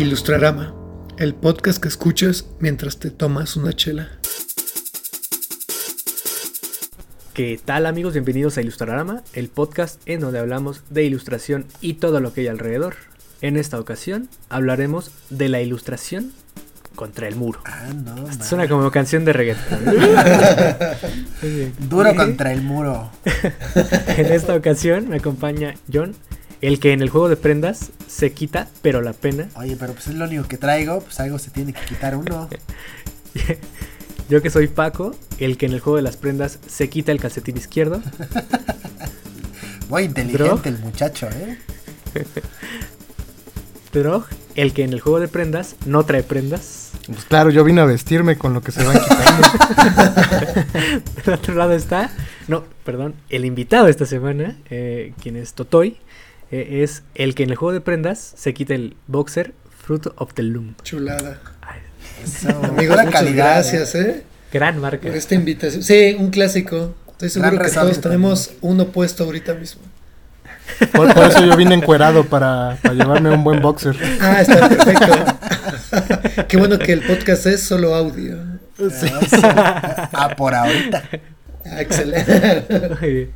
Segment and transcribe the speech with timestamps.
[0.00, 0.74] Ilustrarama,
[1.18, 4.08] el podcast que escuchas mientras te tomas una chela.
[7.34, 8.14] ¿Qué tal amigos?
[8.14, 12.46] Bienvenidos a Ilustrarama, el podcast en donde hablamos de ilustración y todo lo que hay
[12.46, 12.94] alrededor.
[13.42, 16.32] En esta ocasión hablaremos de la ilustración
[16.94, 17.60] contra el muro.
[17.66, 18.42] Ah, no.
[18.42, 19.84] Suena como canción de reggaetón.
[21.90, 23.10] Duro contra el muro.
[24.16, 26.14] en esta ocasión me acompaña John,
[26.60, 29.48] el que en el juego de prendas se quita, pero la pena.
[29.54, 32.48] Oye, pero pues es lo único que traigo, pues algo se tiene que quitar uno.
[34.28, 37.20] Yo que soy Paco, el que en el juego de las prendas se quita el
[37.20, 38.00] calcetín izquierdo.
[39.88, 41.58] Muy inteligente el muchacho, ¿eh?
[43.92, 46.92] Drog, el que en el juego de prendas no trae prendas.
[47.06, 49.48] Pues claro, yo vine a vestirme con lo que se van quitando.
[51.24, 52.12] Del otro lado está,
[52.46, 55.96] no, perdón, el invitado esta semana, eh, quien es Totoy,
[56.50, 60.34] eh, es el que en el juego de prendas se quita el boxer Fruit of
[60.34, 60.74] the Loom.
[60.82, 61.40] Chulada.
[61.62, 61.80] Ay,
[62.24, 62.72] Eso, pura
[63.04, 64.10] muchas calidad, gracias, ¿eh?
[64.10, 64.22] ¿eh?
[64.52, 65.08] gran marca.
[65.08, 65.82] Por esta invitación.
[65.82, 66.94] Sí, un clásico.
[67.12, 69.82] Estoy seguro Gran que todos tenemos uno puesto ahorita mismo.
[70.92, 73.96] Por, por eso yo vine encuerado para, para llevarme un buen boxer.
[74.20, 76.46] Ah, está perfecto.
[76.48, 78.38] Qué bueno que el podcast es solo audio.
[78.78, 79.40] Sí, sí.
[79.42, 81.02] Ah, por ahorita.
[81.66, 83.30] Ah, excelente.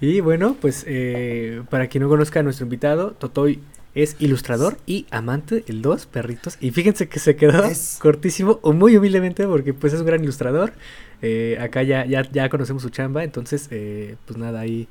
[0.00, 3.60] Y bueno, pues eh, para quien no conozca a nuestro invitado, Totoy
[3.94, 6.56] es ilustrador y amante de dos perritos.
[6.60, 10.22] Y fíjense que se quedó Es- cortísimo, o muy humildemente, porque pues es un gran
[10.22, 10.72] ilustrador.
[11.20, 14.86] Eh, acá ya, ya, ya conocemos su chamba, entonces, eh, pues nada, ahí,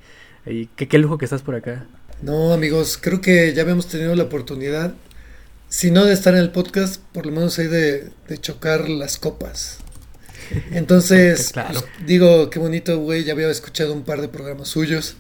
[0.46, 1.86] ahí qué, qué lujo que estás por acá.
[2.22, 4.94] No, amigos, creo que ya habíamos tenido la oportunidad,
[5.70, 9.18] si no de estar en el podcast, por lo menos ahí de, de chocar las
[9.18, 9.80] copas.
[10.72, 11.82] Entonces, Claro.
[11.82, 15.16] pues, digo, qué bonito, güey, ya había escuchado un par de programas suyos.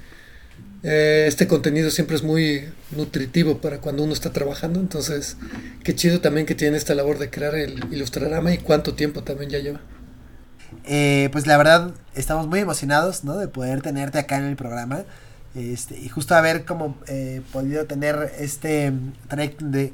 [0.83, 5.37] Eh, este contenido siempre es muy nutritivo para cuando uno está trabajando, entonces,
[5.83, 9.49] qué chido también que tiene esta labor de crear el Ilustrarama y cuánto tiempo también
[9.49, 9.81] ya lleva.
[10.85, 13.37] Eh, pues la verdad, estamos muy emocionados, ¿no?
[13.37, 15.03] De poder tenerte acá en el programa.
[15.55, 18.93] Este, y justo haber como eh, podido tener este
[19.27, 19.93] trayecto de,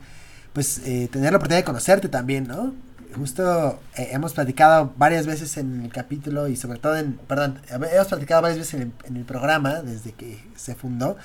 [0.51, 2.73] pues, eh, tener la oportunidad de conocerte también, ¿no?
[3.15, 8.07] Justo eh, hemos platicado varias veces en el capítulo y sobre todo en, perdón, hemos
[8.07, 11.17] platicado varias veces en el, en el programa desde que se fundó,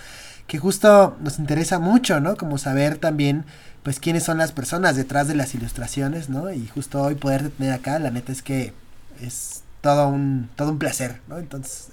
[0.46, 2.36] que justo nos interesa mucho, ¿no?
[2.36, 3.44] Como saber también,
[3.82, 6.50] pues, quiénes son las personas detrás de las ilustraciones, ¿no?
[6.52, 8.72] Y justo hoy poderte tener acá, la neta es que
[9.20, 11.38] es todo un, todo un placer, ¿no?
[11.38, 11.88] Entonces,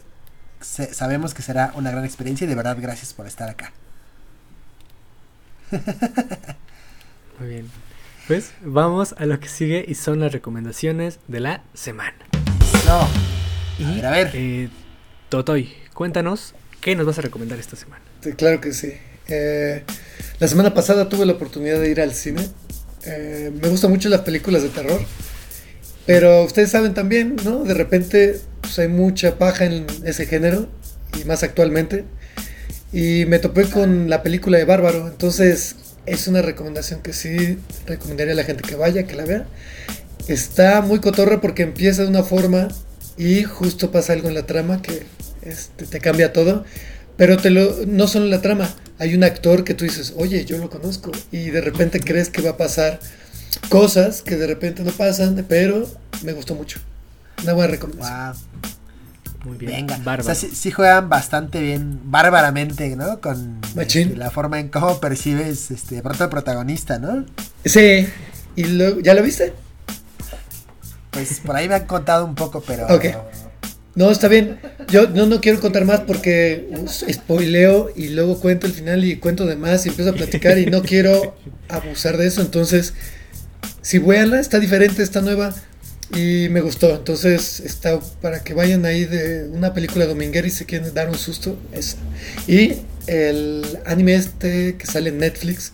[0.61, 3.73] se- sabemos que será una gran experiencia y de verdad gracias por estar acá.
[7.39, 7.84] Muy bien.
[8.27, 12.15] Pues vamos a lo que sigue y son las recomendaciones de la semana.
[12.87, 13.07] No,
[13.79, 14.31] Y, a ver, a ver.
[14.33, 14.69] eh,
[15.29, 18.03] Totoy, cuéntanos qué nos vas a recomendar esta semana.
[18.21, 18.93] Sí, claro que sí.
[19.27, 19.83] Eh,
[20.39, 22.47] la semana pasada tuve la oportunidad de ir al cine.
[23.05, 24.99] Eh, me gustan mucho las películas de terror.
[26.07, 27.63] Pero ustedes saben también, ¿no?
[27.63, 30.67] De repente pues, hay mucha paja en ese género.
[31.19, 32.05] Y más actualmente.
[32.91, 35.07] Y me topé con la película de Bárbaro.
[35.07, 39.45] Entonces es una recomendación que sí recomendaría a la gente que vaya, que la vea.
[40.27, 42.67] Está muy cotorra porque empieza de una forma
[43.17, 45.03] y justo pasa algo en la trama que
[45.43, 46.65] este, te cambia todo.
[47.17, 50.43] Pero te lo, no solo en la trama, hay un actor que tú dices, oye,
[50.45, 51.11] yo lo conozco.
[51.31, 52.99] Y de repente crees que va a pasar
[53.69, 55.89] cosas que de repente no pasan, pero
[56.23, 56.79] me gustó mucho.
[57.43, 58.35] Una buena recomendación.
[59.45, 59.71] Muy bien.
[59.71, 59.97] venga.
[59.97, 60.21] Bárbaro.
[60.23, 63.21] O sea, sí, sí juegan bastante bien, bárbaramente, ¿no?
[63.21, 67.25] Con este, la forma en cómo percibes este, de pronto al protagonista, ¿no?
[67.63, 68.07] Sí.
[68.55, 69.53] ¿Y lo- ya lo viste?
[71.11, 72.87] Pues por ahí me han contado un poco, pero...
[72.87, 73.05] Ok.
[73.95, 74.59] No, está bien.
[74.89, 76.67] Yo no, no quiero contar más porque
[77.09, 80.65] spoileo y luego cuento el final y cuento de más y empiezo a platicar y
[80.65, 81.33] no quiero
[81.69, 82.41] abusar de eso.
[82.41, 82.93] Entonces,
[83.81, 85.55] si véanla, está diferente, está nueva
[86.13, 86.93] y me gustó.
[86.93, 91.17] Entonces, está para que vayan ahí de una película dominguera y se quieren dar un
[91.17, 91.97] susto, esa.
[92.47, 92.73] Y
[93.07, 95.73] el anime este que sale en Netflix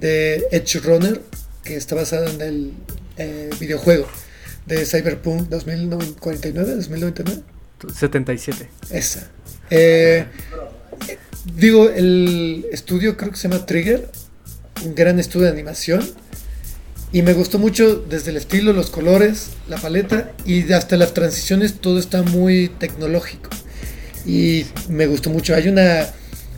[0.00, 1.20] de Edge Runner,
[1.64, 2.72] que está basado en el
[3.16, 4.06] eh, videojuego
[4.66, 7.42] de Cyberpunk 2049, 2099.
[7.94, 8.68] 77.
[8.90, 9.30] Esa.
[9.70, 10.26] Eh,
[11.54, 14.08] digo, el estudio creo que se llama Trigger,
[14.84, 16.00] un gran estudio de animación.
[17.10, 21.80] Y me gustó mucho desde el estilo, los colores, la paleta y hasta las transiciones,
[21.80, 23.48] todo está muy tecnológico.
[24.26, 25.54] Y me gustó mucho.
[25.54, 26.06] Hay una,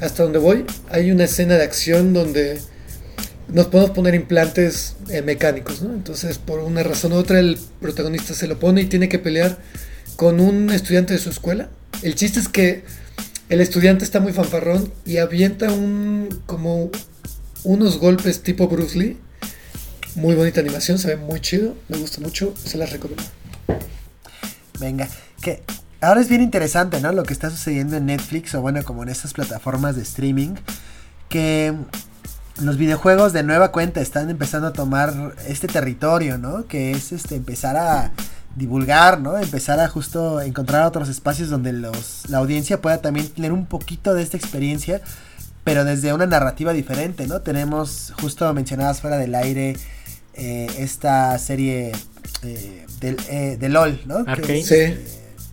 [0.00, 2.61] hasta donde voy, hay una escena de acción donde
[3.47, 5.93] nos podemos poner implantes eh, mecánicos, ¿no?
[5.94, 9.58] Entonces, por una razón u otra, el protagonista se lo pone y tiene que pelear
[10.17, 11.69] con un estudiante de su escuela.
[12.02, 12.82] El chiste es que
[13.49, 16.91] el estudiante está muy fanfarrón y avienta un como
[17.62, 19.17] unos golpes tipo Bruce Lee
[20.20, 23.25] muy bonita animación, se ve muy chido, me gusta mucho, se las recomiendo.
[24.78, 25.08] Venga,
[25.40, 25.62] que
[26.00, 27.12] ahora es bien interesante, ¿no?
[27.12, 30.55] Lo que está sucediendo en Netflix o bueno, como en estas plataformas de streaming,
[31.28, 31.75] que
[32.61, 36.66] los videojuegos de nueva cuenta están empezando a tomar este territorio, ¿no?
[36.66, 38.12] Que es este empezar a
[38.56, 39.38] divulgar, ¿no?
[39.38, 44.12] Empezar a justo encontrar otros espacios donde los, la audiencia pueda también tener un poquito
[44.12, 45.00] de esta experiencia,
[45.64, 47.40] pero desde una narrativa diferente, ¿no?
[47.40, 49.76] Tenemos, justo mencionadas fuera del aire,
[50.40, 51.92] eh, esta serie
[52.42, 54.16] eh, del, eh, de LOL, ¿no?
[54.26, 54.40] Arcane.
[54.46, 54.75] Que es, Sí.
[54.75, 55.04] eh,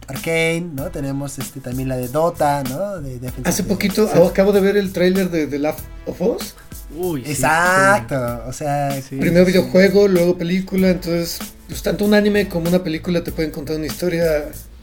[0.08, 0.86] Arcane, ¿no?
[0.86, 3.00] Tenemos este también la de Dota, ¿no?
[3.02, 4.18] De, de- Hace de- poquito sí.
[4.18, 6.56] acabo de ver el tráiler de The Last of Us.
[6.96, 9.58] Uy, sí, Exacto, o sea, Sí, Primero sí, sí.
[9.60, 13.88] videojuego, luego película, entonces pues tanto un anime como una película te pueden contar una
[13.88, 14.24] historia.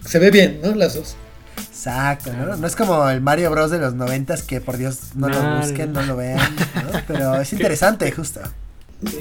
[0.05, 0.75] Se ve bien, ¿no?
[0.75, 1.17] Las dos.
[1.57, 2.57] exacto, ¿no?
[2.57, 5.61] No es como el Mario Bros de los noventas que por Dios no No, lo
[5.61, 6.01] busquen, no.
[6.03, 6.39] no lo vean,
[6.75, 7.01] ¿no?
[7.09, 8.41] Pero es interesante, justo.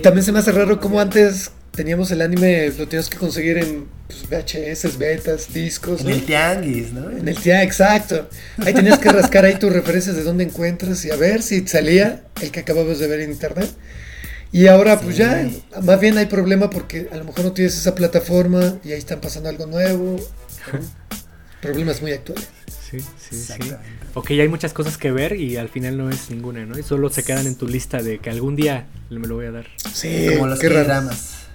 [0.02, 3.86] También se me hace raro como antes teníamos el anime, lo tenías que conseguir en
[4.08, 6.02] pues, VHS, betas, discos.
[6.02, 6.14] En ¿no?
[6.14, 7.10] el tianguis, ¿no?
[7.10, 8.30] En el tía, exacto.
[8.60, 12.24] Ahí tenías que rascar ahí tus referencias de dónde encuentras y a ver si salía
[12.42, 13.70] el que acababas de ver en internet.
[14.52, 15.50] Y ahora pues ya,
[15.82, 19.20] más bien hay problema porque a lo mejor no tienes esa plataforma y ahí están
[19.20, 20.18] pasando algo nuevo.
[21.64, 22.50] Problemas muy actuales.
[22.68, 23.74] Sí, sí, sí.
[24.14, 26.78] Ok, hay muchas cosas que ver y al final no es ninguna, ¿no?
[26.78, 29.52] Y solo se quedan en tu lista de que algún día me lo voy a
[29.52, 29.68] dar.
[29.94, 31.46] Sí, Como los dramas.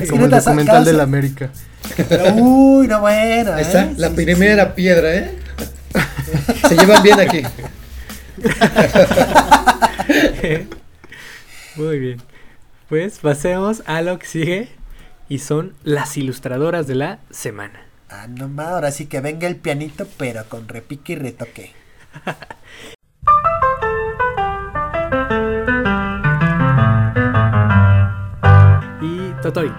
[0.00, 1.50] Es Como el documental de la América.
[2.36, 3.52] Uy, no bueno.
[3.52, 3.94] Ahí está, ¿eh?
[3.96, 5.30] la Sí, sí, primera piedra, ¿eh?
[6.68, 7.42] Se llevan bien aquí.
[11.76, 12.22] Muy bien.
[12.88, 14.68] Pues pasemos a lo que sigue
[15.28, 17.80] y son las ilustradoras de la semana.
[18.08, 21.72] Ah, no más, ahora sí que venga el pianito, pero con repique y retoque.
[29.00, 29.72] Y Totoy,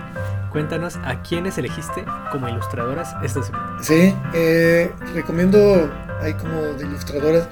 [0.51, 3.77] cuéntanos a quiénes elegiste como ilustradoras esta semana.
[3.81, 5.91] Sí, eh, recomiendo,
[6.21, 7.47] hay como de ilustradoras,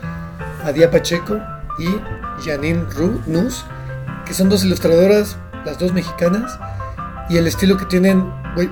[0.64, 1.40] a Dia Pacheco
[1.80, 1.88] y
[2.44, 3.66] Janine Ru Nus,
[4.26, 6.58] que son dos ilustradoras, las dos mexicanas,
[7.30, 8.70] y el estilo que tienen güey,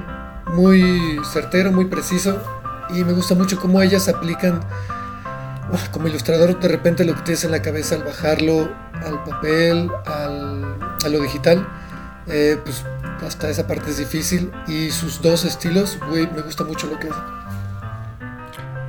[0.48, 2.42] muy certero, muy preciso,
[2.90, 4.60] y me gusta mucho cómo ellas aplican,
[5.26, 8.70] ah, como ilustrador, de repente lo que tienes en la cabeza al bajarlo
[9.06, 11.68] al papel, al, a lo digital,
[12.28, 12.86] eh, pues
[13.26, 17.10] hasta esa parte es difícil, y sus dos estilos, güey, me gusta mucho lo que
[17.10, 17.24] hacen.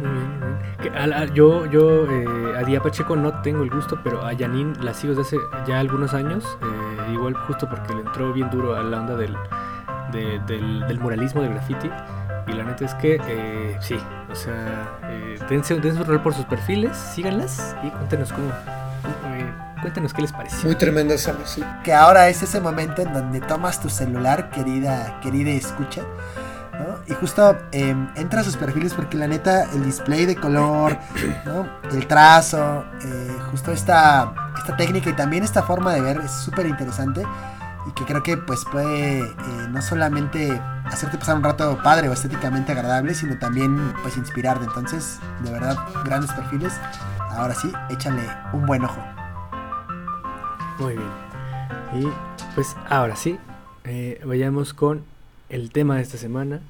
[0.01, 1.35] Muy bien, muy bien.
[1.35, 5.15] Yo, yo eh, a Día Pacheco no tengo el gusto, pero a Janine la sigo
[5.15, 6.45] desde hace ya algunos años.
[6.63, 9.37] eh, igual justo porque le entró bien duro a la onda del,
[10.13, 11.91] de- del, del muralismo, del graffiti.
[12.47, 13.97] Y la neta es que eh, sí,
[14.31, 18.49] o sea, eh, dense, dense un rol por sus perfiles, síganlas y cuéntenos cómo.
[19.35, 20.67] eh, cuéntenos qué les pareció.
[20.67, 21.65] Muy tremendas ambas, sí.
[21.83, 26.03] Que ahora es ese momento en donde tomas tu celular, querida, querida escucha,
[27.07, 30.97] Y justo eh, entra a sus perfiles porque la neta, el display de color,
[31.45, 31.67] ¿no?
[31.91, 36.67] El trazo, eh, justo esta, esta técnica y también esta forma de ver es súper
[36.67, 37.23] interesante
[37.87, 39.35] y que creo que pues puede eh,
[39.69, 44.65] no solamente hacerte pasar un rato padre o estéticamente agradable, sino también pues inspirarte.
[44.65, 46.73] Entonces, de verdad, grandes perfiles.
[47.31, 49.01] Ahora sí, échale un buen ojo.
[50.79, 51.11] Muy bien.
[51.95, 52.09] Y
[52.55, 53.39] pues ahora sí,
[53.85, 55.05] eh, vayamos con
[55.55, 56.61] el tema de esta semana,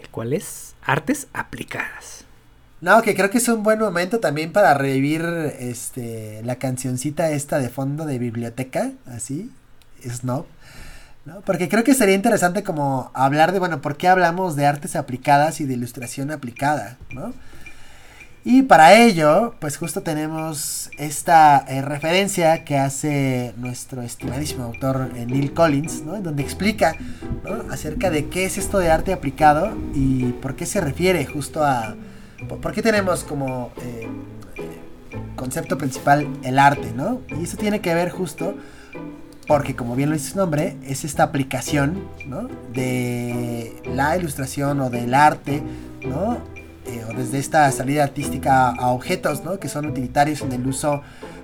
[0.00, 2.26] el cual es artes aplicadas.
[2.82, 5.22] No, que creo que es un buen momento también para revivir
[5.58, 9.50] este la cancioncita esta de fondo de biblioteca, así,
[10.06, 10.44] Snob.
[11.24, 11.40] ¿no?
[11.42, 15.60] Porque creo que sería interesante como hablar de, bueno, ¿por qué hablamos de artes aplicadas
[15.60, 16.98] y de ilustración aplicada?
[17.12, 17.32] ¿no?
[18.44, 25.26] Y para ello, pues justo tenemos esta eh, referencia que hace nuestro estimadísimo autor eh,
[25.26, 26.16] Neil Collins, ¿no?
[26.16, 26.96] En donde explica
[27.70, 31.94] acerca de qué es esto de arte aplicado y por qué se refiere justo a...
[32.48, 34.08] ¿Por, por qué tenemos como eh,
[35.36, 37.20] concepto principal el arte, ¿no?
[37.38, 38.56] Y eso tiene que ver justo
[39.46, 42.48] porque, como bien lo dice su nombre, es esta aplicación, ¿no?
[42.72, 45.62] De la ilustración o del arte,
[46.04, 46.38] ¿no?
[46.92, 49.58] Eh, o desde esta salida artística a objetos, ¿no?
[49.58, 51.00] Que son utilitarios en el uso,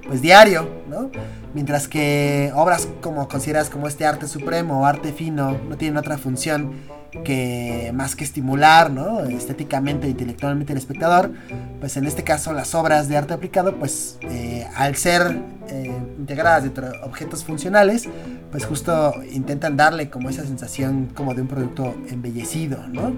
[0.07, 1.11] pues, diario, ¿no?
[1.55, 6.19] Mientras que obras como consideras como este arte supremo o arte fino no tienen otra
[6.19, 9.21] función que más que estimular, ¿no?
[9.21, 11.33] Estéticamente e intelectualmente al espectador,
[11.81, 16.65] pues en este caso las obras de arte aplicado, pues eh, al ser eh, integradas
[16.65, 18.07] dentro de objetos funcionales,
[18.51, 23.17] pues justo intentan darle como esa sensación como de un producto embellecido, ¿no?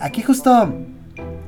[0.00, 0.70] Aquí justo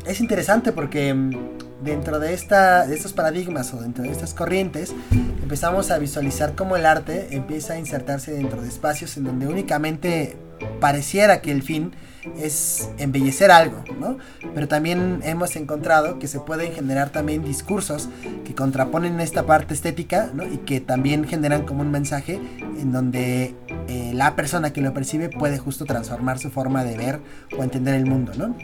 [0.07, 4.95] es interesante porque mm, dentro de, esta, de estos paradigmas o dentro de estas corrientes,
[5.43, 10.37] empezamos a visualizar cómo el arte empieza a insertarse dentro de espacios en donde únicamente
[10.81, 11.93] pareciera que el fin
[12.39, 14.17] es embellecer algo, ¿no?
[14.55, 18.09] Pero también hemos encontrado que se pueden generar también discursos
[18.45, 20.47] que contraponen esta parte estética, ¿no?
[20.47, 22.41] Y que también generan como un mensaje
[22.81, 23.55] en donde
[23.89, 27.21] eh, la persona que lo percibe puede justo transformar su forma de ver
[27.59, 28.57] o entender el mundo, ¿no?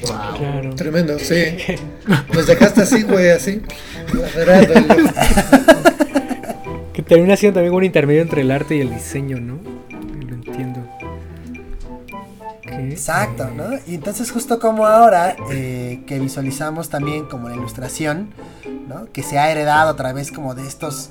[0.00, 0.74] Claro.
[0.74, 1.56] Tremendo, sí.
[2.34, 3.60] Nos dejaste así, güey, así.
[6.92, 9.60] Que termina siendo también un intermedio entre el arte y el diseño, ¿no?
[12.88, 13.70] Exacto, ¿no?
[13.86, 18.30] Y entonces justo como ahora eh, que visualizamos también como la ilustración,
[18.88, 19.06] ¿no?
[19.12, 21.10] Que se ha heredado a través como de estos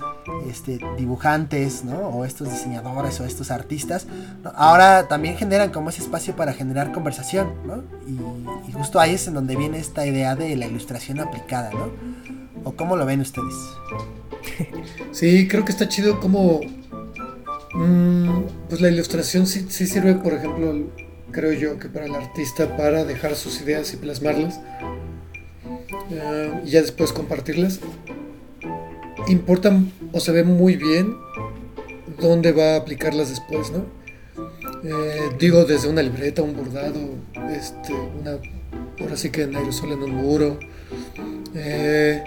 [0.50, 1.98] este, dibujantes, ¿no?
[2.10, 4.08] O estos diseñadores o estos artistas,
[4.44, 4.52] ¿no?
[4.56, 7.84] Ahora también generan como ese espacio para generar conversación, ¿no?
[8.08, 11.90] Y, y justo ahí es en donde viene esta idea de la ilustración aplicada, ¿no?
[12.64, 13.56] ¿O cómo lo ven ustedes?
[15.12, 16.60] Sí, creo que está chido como...
[17.74, 20.74] mm, pues la ilustración sí, sí sirve, por ejemplo,
[21.32, 24.60] creo yo, que para el artista para dejar sus ideas y plasmarlas.
[26.12, 27.80] eh, y ya después compartirlas.
[29.28, 29.78] Importa
[30.12, 31.14] o se ve muy bien
[32.20, 33.86] dónde va a aplicarlas después, ¿no?
[34.84, 37.00] Eh, digo, desde una libreta, un bordado,
[37.52, 38.38] este, una,
[39.00, 40.58] ahora sí que en aerosol en un muro.
[41.54, 42.24] Eh,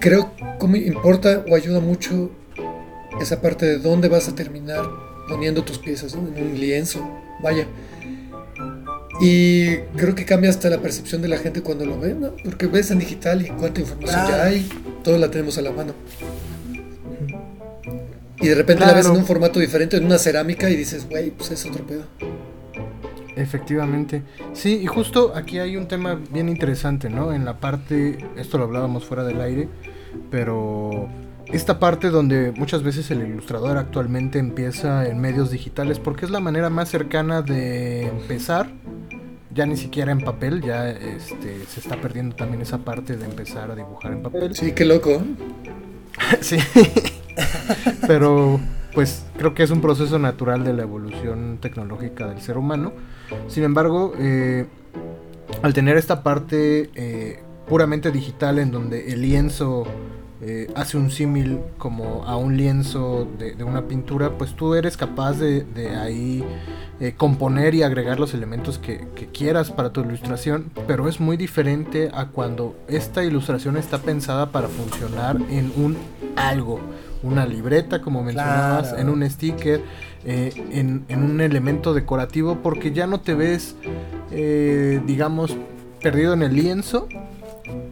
[0.00, 2.30] creo como importa o ayuda mucho
[3.20, 4.84] esa parte de dónde vas a terminar
[5.28, 6.14] poniendo tus piezas.
[6.14, 7.00] En un lienzo,
[7.42, 7.66] vaya.
[9.20, 12.32] Y creo que cambia hasta la percepción de la gente cuando lo ve, ¿no?
[12.44, 14.68] Porque ves en digital y cuánta información ya hay,
[15.02, 15.92] todo la tenemos a la mano.
[18.40, 21.30] Y de repente la ves en un formato diferente, en una cerámica, y dices, güey,
[21.30, 22.04] pues es otro pedo.
[23.34, 24.22] Efectivamente.
[24.52, 27.32] Sí, y justo aquí hay un tema bien interesante, ¿no?
[27.32, 29.68] En la parte, esto lo hablábamos fuera del aire,
[30.30, 31.08] pero
[31.52, 36.40] esta parte donde muchas veces el ilustrador actualmente empieza en medios digitales porque es la
[36.40, 38.70] manera más cercana de empezar,
[39.54, 43.70] ya ni siquiera en papel, ya este, se está perdiendo también esa parte de empezar
[43.70, 44.54] a dibujar en papel.
[44.54, 45.22] Sí, qué loco.
[46.40, 46.58] Sí.
[48.08, 48.58] Pero
[48.92, 52.92] pues creo que es un proceso natural de la evolución tecnológica del ser humano.
[53.46, 54.66] Sin embargo, eh,
[55.62, 59.86] al tener esta parte eh, puramente digital en donde el lienzo
[60.40, 64.96] eh, hace un símil como a un lienzo de, de una pintura, pues tú eres
[64.96, 66.44] capaz de, de ahí
[67.00, 71.36] eh, componer y agregar los elementos que, que quieras para tu ilustración, pero es muy
[71.36, 75.96] diferente a cuando esta ilustración está pensada para funcionar en un
[76.36, 76.80] algo,
[77.22, 79.02] una libreta como mencionabas, Claro.
[79.02, 79.80] en un sticker,
[80.24, 83.74] eh, en, en un elemento decorativo, porque ya no te ves,
[84.30, 85.56] eh, digamos,
[86.00, 87.08] perdido en el lienzo,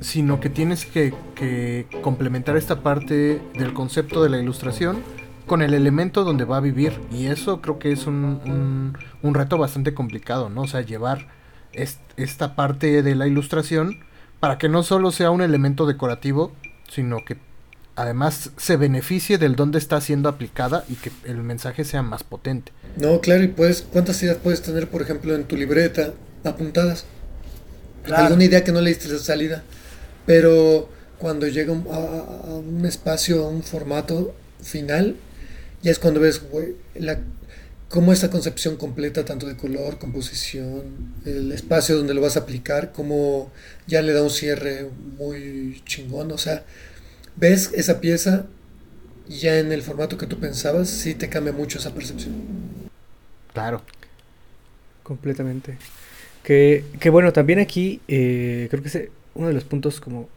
[0.06, 5.02] sino que tienes que, que complementar esta parte del concepto de la ilustración
[5.46, 6.92] con el elemento donde va a vivir.
[7.10, 10.62] Y eso creo que es un, un- un reto bastante complicado, ¿no?
[10.62, 11.26] O sea, llevar
[11.72, 13.98] est- esta parte de la ilustración
[14.38, 16.52] para que no solo sea un elemento decorativo,
[16.88, 17.36] sino que
[17.96, 22.70] además se beneficie del dónde está siendo aplicada y que el mensaje sea más potente.
[22.96, 26.12] No, claro, y puedes, ¿cuántas ideas puedes tener, por ejemplo, en tu libreta
[26.44, 27.06] apuntadas?
[28.04, 28.26] Claro.
[28.26, 29.64] Alguna idea que no le diste la salida,
[30.26, 35.16] pero cuando llega a, un espacio, a un formato final,
[35.83, 37.21] ya es cuando ves, güey, la,
[37.88, 42.92] cómo esa concepción completa, tanto de color, composición, el espacio donde lo vas a aplicar,
[42.92, 43.50] cómo
[43.87, 46.64] ya le da un cierre muy chingón, o sea,
[47.37, 48.47] ves esa pieza
[49.28, 52.35] ya en el formato que tú pensabas, sí te cambia mucho esa percepción.
[53.52, 53.83] Claro.
[55.02, 55.78] Completamente.
[56.42, 60.28] Que, que bueno, también aquí eh, creo que es uno de los puntos como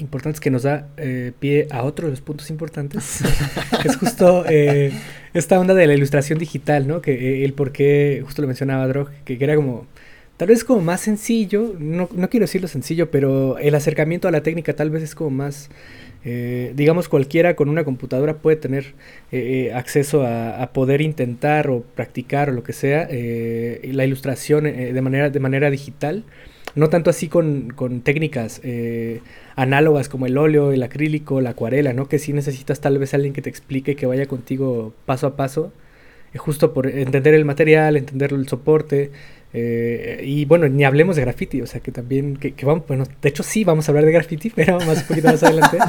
[0.00, 3.20] importantes que nos da eh, pie a otro de los puntos importantes.
[3.84, 4.92] es justo eh,
[5.34, 7.00] esta onda de la ilustración digital, ¿no?
[7.00, 9.86] Que eh, el por qué, justo lo mencionaba Drog, que, que era como,
[10.36, 14.42] tal vez como más sencillo, no, no quiero decirlo sencillo, pero el acercamiento a la
[14.42, 15.70] técnica tal vez es como más...
[16.24, 18.94] eh, digamos cualquiera con una computadora puede tener
[19.74, 25.30] acceso a, a poder intentar o practicar o lo que sea la ilustración de manera
[25.30, 26.24] de manera digital
[26.74, 29.20] no tanto así con, con técnicas eh,
[29.56, 32.08] análogas como el óleo, el acrílico, la acuarela, ¿no?
[32.08, 35.72] Que sí necesitas tal vez alguien que te explique, que vaya contigo paso a paso,
[36.34, 39.10] eh, justo por entender el material, entender el soporte,
[39.54, 43.04] eh, y bueno, ni hablemos de graffiti, o sea que también, que, que vamos, bueno,
[43.22, 45.78] de hecho sí vamos a hablar de graffiti, pero más un poquito más adelante.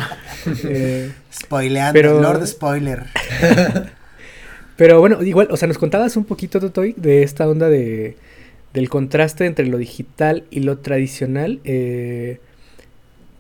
[0.64, 3.04] Eh, Spoileando, Pero- Lord Spoiler.
[4.78, 8.16] pero bueno, igual, o sea, nos contabas un poquito, Totoy, de esta onda de,
[8.74, 12.40] del contraste entre lo digital y lo tradicional, eh,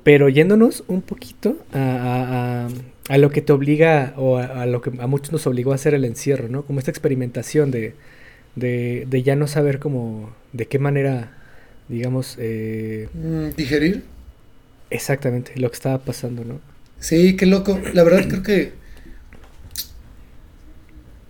[0.03, 2.67] pero yéndonos un poquito a,
[3.09, 5.75] a, a, lo que te obliga o a, lo que a muchos nos obligó a
[5.75, 6.63] hacer el encierro, ¿no?
[6.63, 7.93] Como esta experimentación de,
[8.55, 11.37] de, de ya no saber cómo, de qué manera,
[11.89, 12.35] digamos...
[12.39, 14.03] Eh, mm, ¿Digerir?
[14.89, 16.59] Exactamente, lo que estaba pasando, ¿no?
[16.99, 17.79] Sí, qué loco.
[17.93, 18.73] La verdad creo que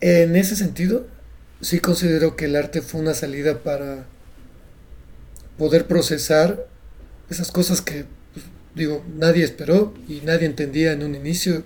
[0.02, 1.08] en ese sentido
[1.62, 4.06] sí considero que el arte fue una salida para
[5.58, 6.68] poder procesar
[7.30, 11.64] esas cosas que, pues, digo, nadie esperó y nadie entendía en un inicio.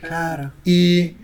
[0.00, 0.52] Claro.
[0.64, 1.16] Y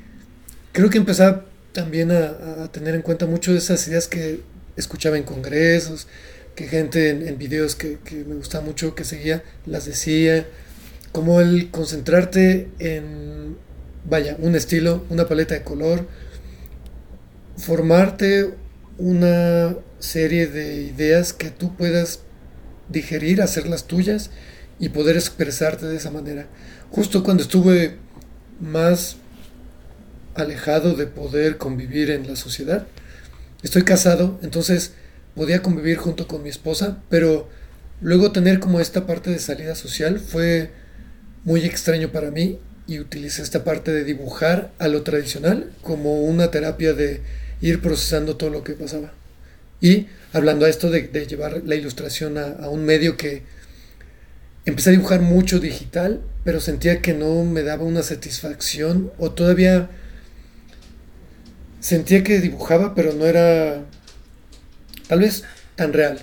[0.72, 4.40] creo que empezaba también a, a tener en cuenta mucho de esas ideas que
[4.76, 6.06] escuchaba en congresos,
[6.54, 10.46] que gente en, en videos que, que, me gustaba mucho, que seguía, las decía.
[11.12, 13.56] Como el concentrarte en,
[14.04, 16.06] vaya, un estilo, una paleta de color,
[17.56, 18.54] formarte
[18.98, 22.20] una serie de ideas que tú puedas
[22.88, 24.30] digerir, hacerlas tuyas
[24.78, 26.46] y poder expresarte de esa manera.
[26.90, 27.96] Justo cuando estuve
[28.60, 29.16] más
[30.34, 32.86] alejado de poder convivir en la sociedad,
[33.62, 34.92] estoy casado, entonces
[35.34, 37.48] podía convivir junto con mi esposa, pero
[38.00, 40.70] luego tener como esta parte de salida social fue
[41.44, 46.50] muy extraño para mí y utilicé esta parte de dibujar a lo tradicional como una
[46.50, 47.22] terapia de
[47.60, 49.12] ir procesando todo lo que pasaba.
[49.80, 53.42] Y hablando a esto de, de llevar la ilustración a, a, un medio que
[54.64, 59.90] empecé a dibujar mucho digital, pero sentía que no me daba una satisfacción o todavía
[61.80, 63.84] sentía que dibujaba, pero no era
[65.08, 65.44] tal vez
[65.76, 66.20] tan real.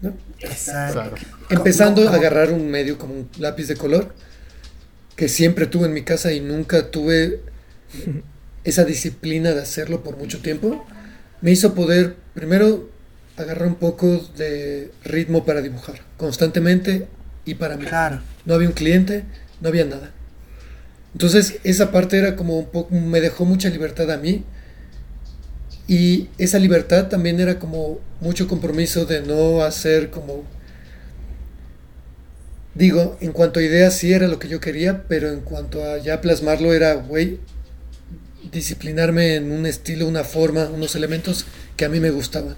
[0.00, 0.14] ¿no?
[0.40, 1.14] Exacto.
[1.50, 4.14] Empezando a agarrar un medio como un lápiz de color,
[5.16, 7.40] que siempre tuve en mi casa y nunca tuve
[8.68, 10.84] esa disciplina de hacerlo por mucho tiempo,
[11.40, 12.90] me hizo poder primero
[13.36, 17.06] agarrar un poco de ritmo para dibujar, constantemente
[17.44, 17.86] y para mí.
[17.86, 18.20] Claro.
[18.44, 19.24] No había un cliente,
[19.60, 20.10] no había nada.
[21.14, 24.44] Entonces esa parte era como un poco, me dejó mucha libertad a mí
[25.86, 30.44] y esa libertad también era como mucho compromiso de no hacer como...
[32.74, 35.98] Digo, en cuanto a ideas sí era lo que yo quería, pero en cuanto a
[35.98, 37.40] ya plasmarlo era, güey,
[38.50, 42.56] disciplinarme en un estilo, una forma, unos elementos que a mí me gustaban.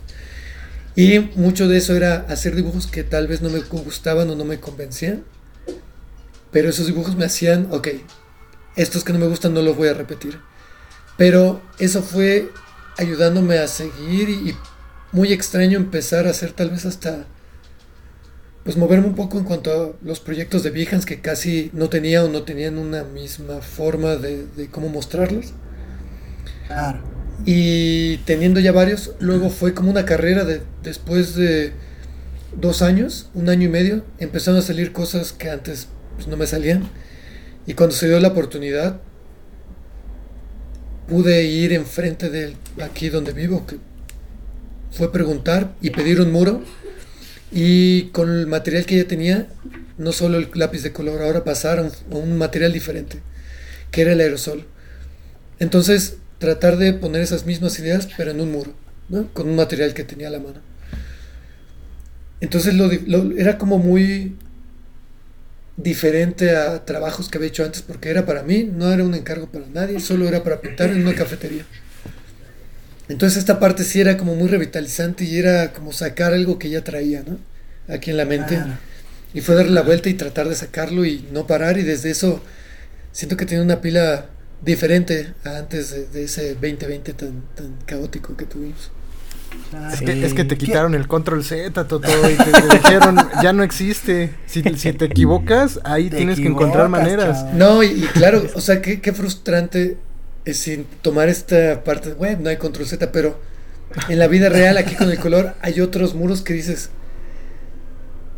[0.97, 4.45] Y mucho de eso era hacer dibujos que tal vez no me gustaban o no
[4.45, 5.25] me convencían,
[6.51, 7.89] pero esos dibujos me hacían, ok,
[8.77, 10.39] estos que no me gustan no los voy a repetir.
[11.17, 12.51] Pero eso fue
[12.97, 14.55] ayudándome a seguir y,
[15.13, 17.27] muy extraño empezar a hacer tal vez hasta
[18.63, 22.23] pues moverme un poco en cuanto a los proyectos de Behance que casi no tenía
[22.25, 25.53] o no tenían una misma forma de, de cómo mostrarlos.
[27.45, 31.73] Y teniendo ya varios, luego fue como una carrera de después de
[32.57, 36.47] dos años, un año y medio, empezaron a salir cosas que antes pues, no me
[36.47, 36.89] salían.
[37.67, 39.01] Y cuando se dio la oportunidad,
[41.09, 43.79] pude ir enfrente de aquí donde vivo, que
[44.91, 46.63] fue preguntar y pedir un muro.
[47.53, 49.49] Y con el material que ya tenía,
[49.99, 53.21] no solo el lápiz de color, ahora pasaron a un material diferente,
[53.91, 54.67] que era el aerosol.
[55.59, 58.75] Entonces, tratar de poner esas mismas ideas, pero en un muro,
[59.09, 59.33] ¿no?
[59.33, 60.61] con un material que tenía a la mano.
[62.41, 64.35] Entonces, lo, lo, era como muy
[65.77, 69.47] diferente a trabajos que había hecho antes, porque era para mí, no era un encargo
[69.47, 71.65] para nadie, solo era para pintar en una cafetería.
[73.09, 76.85] Entonces esta parte sí era como muy revitalizante y era como sacar algo que ya
[76.85, 77.39] traía, ¿no?
[77.93, 78.57] Aquí en la mente.
[78.57, 78.79] Ah.
[79.35, 82.43] Y fue darle la vuelta y tratar de sacarlo y no parar y desde eso
[83.13, 84.27] siento que tiene una pila
[84.63, 88.91] diferente a antes de, de ese 2020 tan, tan caótico que tuvimos.
[89.93, 90.05] Es, sí.
[90.05, 93.63] que, es, que, te quitaron el control Z, Toto, y te, te dijeron, ya no
[93.63, 94.35] existe.
[94.47, 97.53] Si, si te equivocas, ahí Te tienes que encontrar maneras.
[97.55, 99.97] No, y, y claro, o sea, qué, qué frustrante
[100.45, 103.39] es sin tomar esta parte, web, no hay control Z, pero
[104.09, 106.91] en la vida real, aquí con el color, hay otros muros que dices,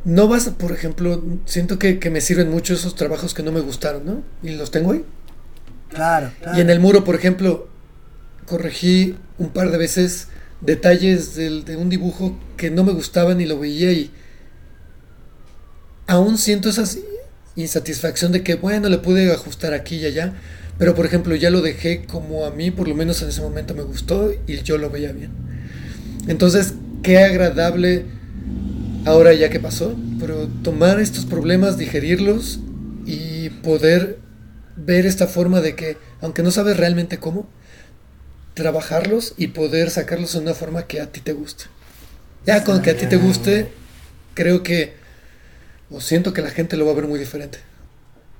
[0.04, 3.52] no vas, a, por ejemplo, siento que, que, me sirven mucho esos trabajos que no
[3.52, 4.22] me gustaron, ¿no?
[4.42, 5.04] Y los tengo ahí.
[5.94, 6.58] Claro, claro.
[6.58, 7.68] Y en el muro, por ejemplo,
[8.46, 10.28] corregí un par de veces
[10.60, 14.10] detalles del, de un dibujo que no me gustaban y lo veía y
[16.06, 16.84] aún siento esa
[17.56, 20.34] insatisfacción de que, bueno, le pude ajustar aquí y allá,
[20.78, 23.74] pero por ejemplo ya lo dejé como a mí, por lo menos en ese momento
[23.74, 25.30] me gustó y yo lo veía bien.
[26.28, 28.04] Entonces, qué agradable
[29.04, 32.60] ahora ya que pasó, pero tomar estos problemas, digerirlos
[33.04, 34.18] y poder
[34.76, 37.46] ver esta forma de que, aunque no sabes realmente cómo,
[38.54, 41.64] trabajarlos y poder sacarlos de una forma que a ti te guste.
[42.44, 43.72] Ya con que a ti te guste,
[44.34, 44.94] creo que,
[45.90, 47.58] o siento que la gente lo va a ver muy diferente.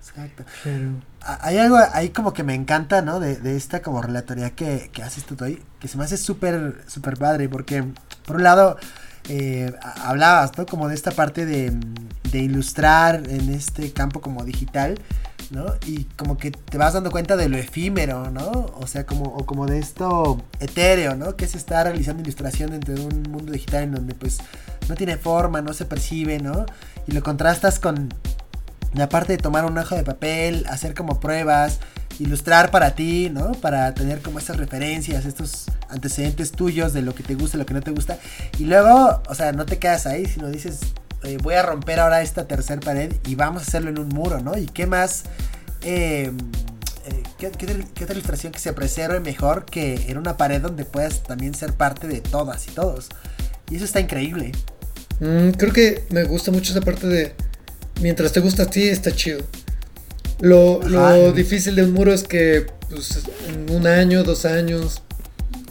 [0.00, 0.44] Exacto.
[0.64, 3.20] Pero- A- Hay algo ahí como que me encanta, ¿no?
[3.20, 6.82] De, de esta como relatoría que, que haces tú hoy, que se me hace súper,
[6.88, 7.84] súper padre, porque
[8.26, 8.76] por un lado
[9.28, 10.66] eh, hablabas, ¿no?
[10.66, 11.72] Como de esta parte de,
[12.32, 14.98] de ilustrar en este campo como digital,
[15.52, 15.66] ¿no?
[15.86, 18.72] Y como que te vas dando cuenta de lo efímero, ¿no?
[18.76, 21.36] O sea, como, o como de esto etéreo, ¿no?
[21.36, 24.38] Que es estar realizando ilustración dentro de un mundo digital en donde pues
[24.88, 26.66] no tiene forma, no se percibe, ¿no?
[27.06, 28.08] Y lo contrastas con
[28.94, 31.78] la parte de tomar un hoja de papel, hacer como pruebas,
[32.18, 33.52] ilustrar para ti, ¿no?
[33.52, 37.74] Para tener como estas referencias, estos antecedentes tuyos de lo que te gusta, lo que
[37.74, 38.18] no te gusta.
[38.58, 40.80] Y luego, o sea, no te quedas ahí, sino dices,
[41.24, 44.40] eh, voy a romper ahora esta tercer pared y vamos a hacerlo en un muro,
[44.40, 44.56] ¿no?
[44.56, 45.24] ¿Y qué más?
[45.82, 46.30] eh,
[47.06, 50.84] eh, ¿qué, qué, qué otra ilustración que se preserve mejor que en una pared donde
[50.84, 53.08] puedas también ser parte de todas y todos?
[53.70, 54.52] Y eso está increíble.
[55.20, 57.34] Mm, creo que me gusta mucho esa parte de
[58.00, 59.40] mientras te gusta a ti, está chido.
[60.40, 65.02] Lo, lo difícil de un muro es que pues, en un año, dos años,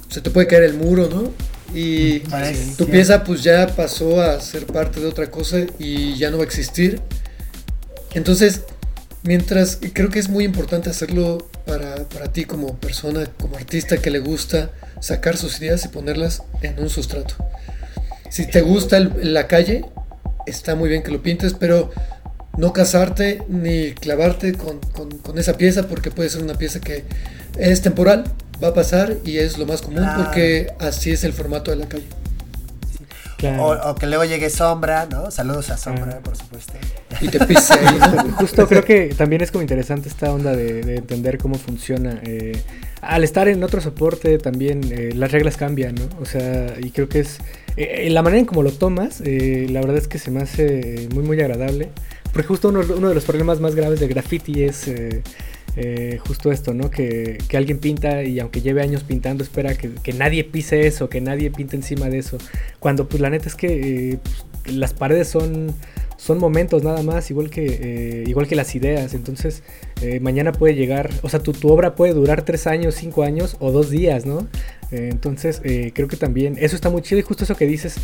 [0.09, 1.31] se te puede caer el muro, ¿no?
[1.73, 6.29] Y Parece- tu pieza pues ya pasó a ser parte de otra cosa y ya
[6.29, 6.99] no va a existir.
[8.13, 8.61] Entonces,
[9.23, 14.11] mientras, creo que es muy importante hacerlo para, para ti como persona, como artista que
[14.11, 17.35] le gusta sacar sus ideas y ponerlas en un sustrato.
[18.29, 19.85] Si te gusta el- la calle,
[20.47, 21.91] está muy bien que lo pintes, pero
[22.57, 27.03] no casarte ni clavarte con, con- con esa pieza porque puede ser una pieza que
[27.57, 28.25] es temporal,
[28.63, 30.23] va a pasar y es lo más común Claro.
[30.23, 32.05] porque así es el formato de la calle.
[33.37, 33.63] Claro.
[33.65, 35.31] O, o que luego llegue Sombra, ¿no?
[35.31, 36.23] Saludos a Sombra, Ah.
[36.23, 36.73] por supuesto.
[37.21, 37.73] Y te pise.
[38.37, 42.19] Justo creo que también es como interesante esta onda de, de entender cómo funciona.
[42.23, 42.61] eh,
[43.01, 46.03] al estar en otro soporte también eh, las reglas cambian, ¿no?
[46.21, 47.39] O sea, y creo que es...
[47.77, 51.07] eh, la manera en cómo lo tomas, eh, la verdad es que se me hace
[51.11, 51.89] muy, muy agradable.
[52.31, 54.87] Porque justo uno, uno de los problemas más graves de graffiti es...
[55.77, 56.89] eh, justo esto, ¿no?
[56.89, 61.09] Que, que alguien pinta y aunque lleve años pintando, espera que, que nadie pise eso,
[61.09, 62.37] que nadie pinte encima de eso.
[62.79, 64.19] Cuando pues la neta es que eh,
[64.63, 65.73] pues, las paredes son,
[66.17, 69.13] son momentos nada más, igual que, eh, igual que las ideas.
[69.13, 69.63] Entonces,
[70.19, 73.71] mañana puede llegar, o sea, tu, tu obra puede durar tres años, cinco años o
[73.71, 74.47] dos días, ¿no?
[74.89, 77.95] Entonces, creo que también eso está muy chido y justo eso que dices,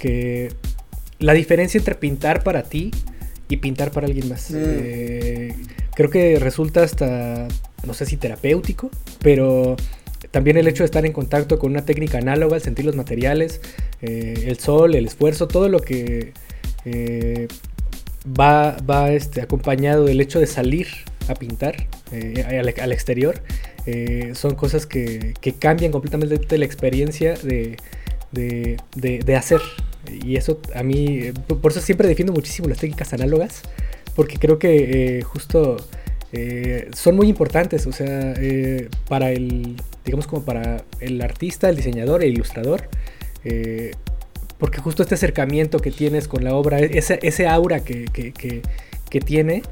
[0.00, 0.50] que
[1.20, 2.90] la diferencia entre pintar para ti
[3.48, 4.50] y pintar para alguien más.
[4.50, 4.56] Mm.
[5.94, 7.46] Creo que resulta hasta,
[7.86, 9.76] no sé si terapéutico, pero
[10.30, 13.60] también el hecho de estar en contacto con una técnica análoga, el sentir los materiales,
[14.02, 16.32] eh, el sol, el esfuerzo, todo lo que
[16.84, 17.46] eh,
[18.26, 20.88] va, va este, acompañado del hecho de salir
[21.28, 23.40] a pintar eh, al, al exterior,
[23.86, 27.76] eh, son cosas que, que cambian completamente la experiencia de,
[28.32, 29.60] de, de- de hacer.
[30.10, 33.62] Y eso a mí, eh, por eso siempre defiendo muchísimo las técnicas análogas,
[34.14, 35.76] porque creo que eh, justo
[36.32, 41.76] eh, son muy importantes, o sea, eh, para el, digamos como para el artista, el
[41.76, 42.88] diseñador, el ilustrador,
[44.58, 48.62] porque justo este acercamiento que tienes con la obra, ese, ese aura que, que- que-
[49.10, 49.62] que tiene,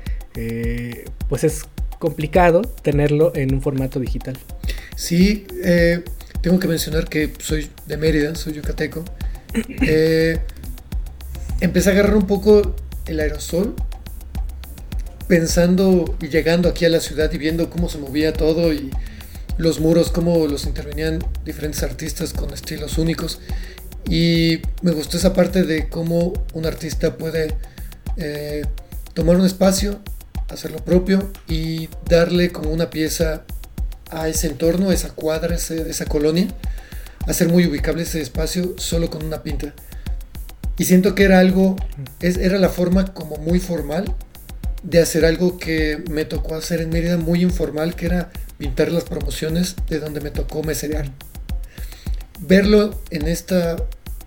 [1.29, 1.63] pues es
[1.99, 4.37] complicado tenerlo en un formato digital.
[4.95, 5.47] Sí,
[6.43, 9.05] tengo que mencionar que soy de Mérida, soy yucateco.
[11.61, 12.75] Empecé a agarrar un poco
[13.07, 13.75] el aerosol,
[15.37, 18.91] pensando y llegando aquí a la ciudad y viendo cómo se movía todo y
[19.57, 23.41] los muros, cómo los intervenían diferentes artistas con estilos únicos.
[24.07, 27.55] Y me gustó esa parte de cómo un artista puede
[28.19, 28.61] eh,
[29.15, 30.01] tomar un espacio,
[30.51, 33.45] hacer lo propio y darle como una pieza
[34.11, 36.49] a ese entorno, a esa cuadra, ese- esa colonia,
[37.27, 39.73] hacer muy ubicable ese espacio solo con una pinta.
[40.77, 41.77] Y siento que era algo,
[42.21, 44.15] es- era la forma como muy formal
[44.83, 49.05] de hacer algo que me tocó hacer en Mérida, muy informal, que era pintar las
[49.05, 51.11] promociones de donde me tocó meserear.
[52.41, 53.77] Verlo en, esta,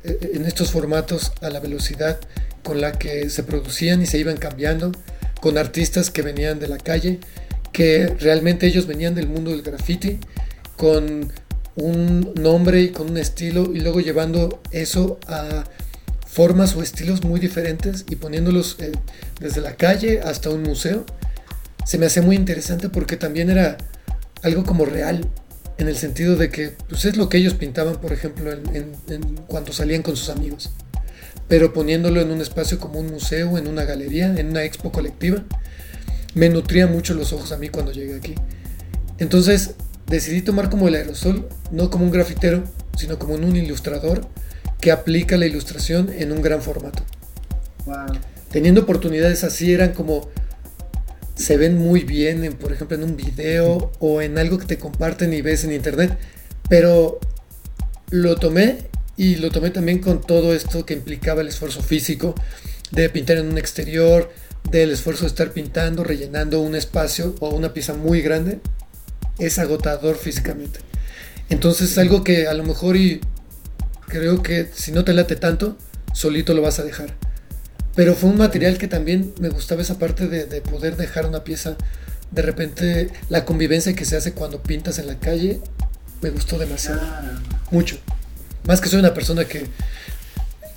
[0.03, 2.19] eh, en estos formatos a la velocidad
[2.63, 4.91] con la que se producían y se iban cambiando,
[5.41, 7.19] con artistas que venían de la calle,
[7.71, 10.19] que realmente ellos venían del mundo del graffiti,
[10.77, 11.31] con
[11.75, 15.65] un nombre y con un estilo, y luego llevando eso a
[16.35, 18.91] formas o estilos muy diferentes y poniéndolos eh,
[19.39, 21.05] desde la calle hasta un museo,
[21.85, 23.77] se me hace muy interesante porque también era
[24.43, 25.25] algo como real,
[25.77, 29.35] en el sentido de que pues, es lo que ellos pintaban, por ejemplo, en- en
[29.47, 30.71] cuando salían con sus amigos,
[31.47, 35.41] pero poniéndolo en un espacio como un museo, en una galería, en una expo colectiva,
[36.33, 38.35] me nutría mucho los ojos a mí cuando llegué aquí.
[39.19, 39.75] Entonces
[40.07, 42.65] decidí tomar como el aerosol, no como un grafitero,
[42.97, 44.27] sino como un ilustrador
[44.79, 47.03] que aplica la ilustración en un gran formato.
[47.85, 48.19] Wow.
[48.51, 50.29] Teniendo oportunidades así eran como
[51.35, 54.77] se ven muy bien, en, por ejemplo, en un video o en algo que te
[54.77, 56.17] comparten y ves en internet.
[56.69, 57.19] Pero
[58.09, 58.77] lo tomé
[59.17, 62.35] y lo tomé también con todo esto que implicaba el esfuerzo físico
[62.91, 64.31] de pintar en un exterior,
[64.71, 68.59] del esfuerzo de estar pintando, rellenando un espacio o una pieza muy grande.
[69.37, 70.79] Es agotador físicamente.
[71.49, 73.21] Entonces es algo que a lo mejor y
[74.07, 75.77] creo que si no te late tanto,
[76.13, 77.13] solito lo vas a dejar.
[77.95, 81.43] Pero fue un material que también me gustaba esa parte de, de poder dejar una
[81.43, 81.77] pieza.
[82.31, 85.61] De repente la convivencia que se hace cuando pintas en la calle
[86.21, 87.01] me gustó demasiado.
[87.71, 87.97] Mucho.
[88.65, 89.67] Más que soy una persona que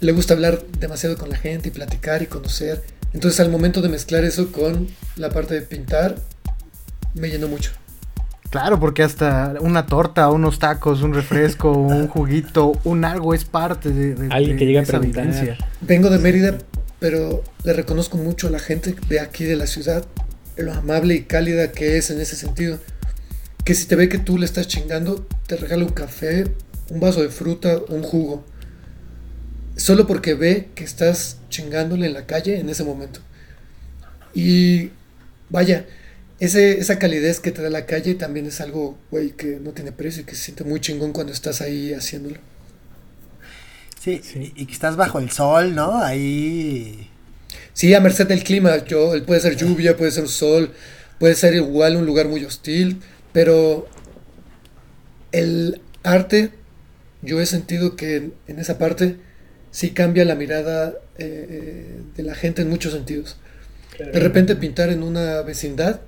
[0.00, 2.82] le gusta hablar demasiado con la gente y platicar y conocer.
[3.12, 6.16] Entonces al momento de mezclar eso con la parte de pintar,
[7.14, 7.72] me llenó mucho.
[8.50, 13.90] Claro, porque hasta una torta, unos tacos, un refresco, un juguito, un algo es parte
[13.90, 15.26] de, de- Alguien de que llega a preguntar.
[15.26, 15.56] vivencia.
[15.82, 16.58] Vengo de Mérida,
[16.98, 20.04] pero le reconozco mucho a la gente de aquí de la ciudad,
[20.56, 22.78] lo amable y cálida que es en ese sentido.
[23.64, 26.44] Que si te ve que tú le estás chingando, te regala un café,
[26.90, 28.44] un vaso de fruta, un jugo.
[29.76, 33.20] Solo porque ve que estás chingándole en la calle en ese momento.
[34.34, 34.90] Y
[35.50, 35.84] vaya,
[36.40, 39.92] ese, esa calidez que te da la calle también es algo, güey, que no tiene
[39.92, 42.38] precio y que se siente muy chingón cuando estás ahí haciéndolo.
[44.00, 44.52] Sí, Sí.
[44.54, 46.02] Y, que estás bajo el sol, ¿no?
[46.02, 47.10] Ahí.
[47.72, 50.72] Sí, a merced del clima, yo, puede ser lluvia, puede ser sol,
[51.18, 53.00] puede ser igual un lugar muy hostil,
[53.32, 53.88] pero
[55.32, 56.50] el arte,
[57.22, 59.16] yo he sentido que en, en esa parte
[59.70, 63.36] sí cambia la mirada eh, eh, de la gente en muchos sentidos.
[63.98, 66.00] De repente pintar en una vecindad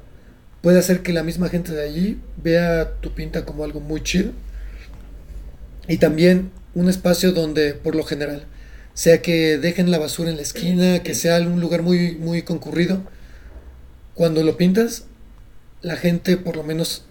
[0.62, 4.32] puede hacer que la misma gente de allí vea tu pinta como algo muy chido.
[5.88, 8.44] Y también un espacio donde, por lo general,
[8.94, 13.02] sea que dejen la basura en la esquina, que sea un lugar muy, muy concurrido.
[14.14, 15.04] Cuando lo pintas,
[15.82, 17.04] la gente, por lo menos,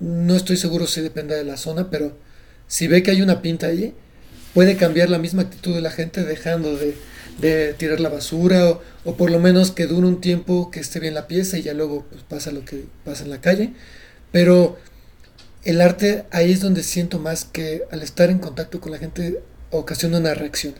[0.00, 2.16] no estoy seguro si depende de la zona, pero
[2.66, 3.94] si ve que hay una pinta ahí,
[4.54, 6.94] puede cambiar la misma actitud de la gente dejando de,
[7.38, 11.00] de tirar la basura o, o por lo menos que dure un tiempo que esté
[11.00, 13.72] bien la pieza y ya luego pues, pasa lo que pasa en la calle.
[14.32, 14.78] Pero
[15.64, 19.42] el arte ahí es donde siento más que al estar en contacto con la gente
[19.70, 20.74] ocasiona una reacción,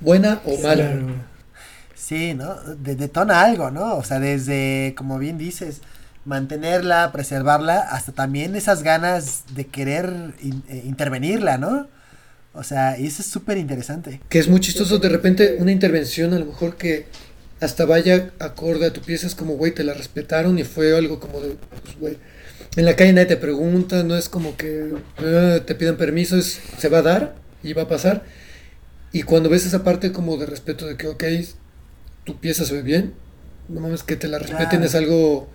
[0.00, 0.90] buena o mala.
[0.92, 1.14] Claro.
[1.94, 2.54] Sí, ¿no?
[2.76, 3.96] De- detona algo, ¿no?
[3.96, 5.80] O sea, desde, como bien dices,
[6.24, 11.88] mantenerla, preservarla, hasta también esas ganas de querer in- eh, intervenirla, ¿no?
[12.52, 14.20] O sea, y eso es súper interesante.
[14.28, 17.06] Que es muy chistoso de repente una intervención a lo mejor que
[17.60, 21.20] hasta vaya acorde a tu pieza, es como, güey, te la respetaron y fue algo
[21.20, 22.18] como de, pues, güey,
[22.76, 26.58] en la calle nadie te pregunta, no es como que "Ah, te pidan permiso, es,
[26.78, 28.24] se va a dar y va a pasar.
[29.12, 31.24] Y cuando ves esa parte como de respeto de que, ok,
[32.24, 33.12] tu pieza se ve bien,
[33.68, 35.48] no mames, que te la respeten es algo,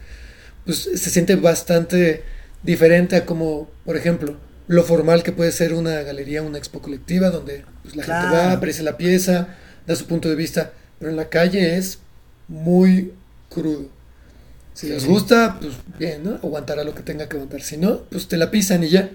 [0.65, 2.23] pues se siente bastante
[2.63, 7.29] diferente a como, por ejemplo, lo formal que puede ser una galería, una expo colectiva,
[7.29, 9.49] donde pues, la gente va, aprecia la pieza,
[9.85, 11.99] da su punto de vista, pero en la calle es
[12.47, 13.13] muy
[13.49, 13.89] crudo.
[14.73, 16.31] Si les gusta, pues bien, ¿no?
[16.35, 17.61] Aguantará lo que tenga que aguantar.
[17.61, 19.09] Si no, pues te la pisan y ya.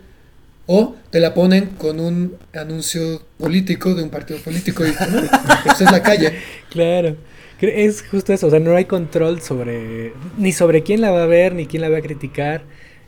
[0.67, 5.23] O te la ponen con un anuncio político de un partido político y ¿no?
[5.65, 6.33] pues es la calle.
[6.71, 7.17] Claro.
[7.61, 11.27] Es justo eso, o sea, no hay control sobre, ni sobre quién la va a
[11.27, 12.63] ver, ni quién la va a criticar,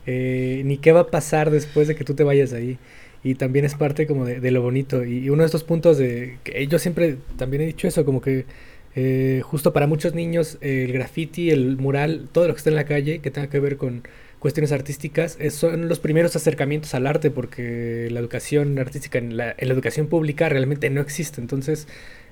[0.07, 2.79] eh, ni qué va a pasar después de que tú te vayas ahí.
[3.25, 5.05] Y también es parte como de, de lo bonito.
[5.05, 8.21] Y, y uno de estos puntos de, que yo siempre también he dicho eso, como
[8.21, 8.47] que
[8.95, 12.77] eh, justo para muchos niños eh, el graffiti, el mural, todo lo que está en
[12.77, 14.03] la calle, que tenga que ver con
[14.39, 19.69] cuestiones artísticas, son los primeros acercamientos al arte, porque la educación artística en la, en
[19.69, 21.41] la educación pública realmente no existe.
[21.41, 21.87] Entonces,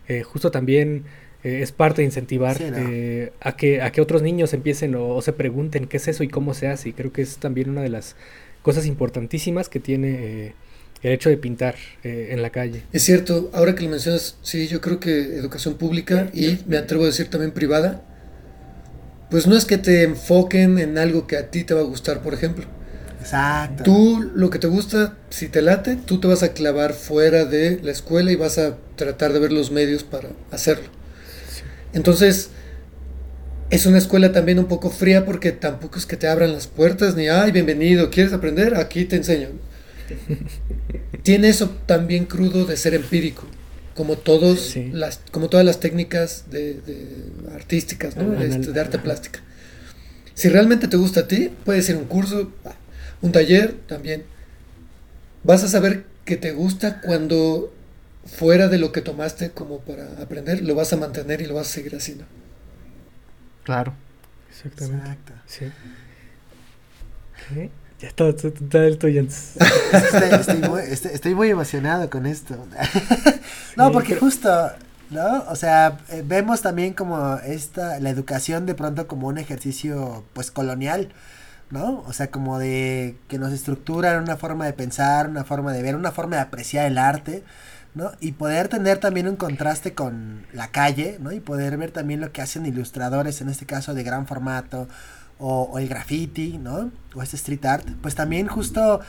[0.09, 1.05] eh, justo también
[1.45, 2.77] eh, es parte de incentivar Sí, ¿no?
[2.79, 6.23] eh, a, que, a que otros niños empiecen o, o se pregunten qué es eso
[6.23, 6.91] y cómo se hace.
[6.91, 8.17] Y creo que es también una de las
[8.63, 10.09] cosas importantísimas que tiene
[10.47, 10.55] eh,
[11.03, 12.83] el hecho de pintar eh, en la calle.
[12.93, 17.05] Es cierto, ahora que lo mencionas, sí, yo creo que educación pública y me atrevo
[17.05, 18.03] a decir también privada,
[19.31, 22.21] pues no es que te enfoquen en algo que a ti te va a gustar,
[22.23, 22.67] por ejemplo.
[23.21, 23.85] Exacto.
[23.85, 27.79] Tú lo que te gusta, si te late, tú te vas a clavar fuera de
[27.83, 30.89] la escuela y vas a tratar de ver los medios para hacerlo.
[31.93, 32.51] Entonces,
[33.71, 37.17] es una escuela también un poco fría porque tampoco es que te abran las puertas
[37.17, 38.75] ni, ay, bienvenido, ¿quieres aprender?
[38.77, 39.49] Aquí te enseño.
[41.23, 43.47] Tiene eso también crudo de ser empírico,
[43.95, 44.91] como todos Sí.
[44.93, 47.07] las, como todas las técnicas de, de
[47.55, 48.41] artísticas, ¿no?
[48.41, 49.41] Este, de arte plástica.
[50.35, 52.51] Si realmente te gusta a ti, puedes ir a un curso,
[53.21, 54.25] un taller también.
[55.45, 57.73] Vas a saber que te gusta cuando
[58.37, 61.69] fuera de lo que tomaste como para aprender, lo vas a mantener y lo vas
[61.69, 62.25] a seguir haciendo.
[63.65, 63.93] Claro.
[64.51, 65.03] Exactamente.
[65.05, 65.33] Exacto.
[65.47, 65.67] Sí.
[67.49, 67.71] ¿Qué?
[68.01, 69.53] Ya está, está, está el tuyo antes.
[69.93, 72.55] Estoy, estoy muy, estoy- estoy muy emocionado con esto.
[73.77, 74.73] no, Sí, porque pero- justo,
[75.11, 75.43] ¿no?
[75.49, 80.51] O sea, eh, vemos también como esta, la educación de pronto como un ejercicio, pues,
[80.51, 81.13] colonial,
[81.71, 82.03] ¿no?
[82.07, 85.95] O sea, como de que nos estructuran una forma de pensar, una forma de ver,
[85.95, 87.43] una forma de apreciar el arte,
[87.95, 88.13] ¿no?
[88.21, 91.33] Y poder tener también un contraste con la calle, ¿no?
[91.33, 94.89] Y poder ver también lo que hacen ilustradores, en este caso de gran formato,
[95.39, 96.91] o, el graffiti, ¿no?
[97.15, 99.01] O este street art, pues también justo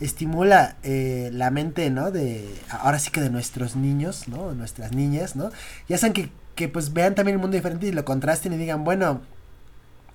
[0.00, 2.10] estimula eh, la mente, ¿no?
[2.10, 4.54] De, ahora sí que de nuestros niños, ¿no?
[4.54, 5.50] Nuestras niñas, ¿no?
[5.88, 8.84] Ya saben que, que pues vean también el mundo diferente y lo contrasten y digan,
[8.84, 9.20] bueno,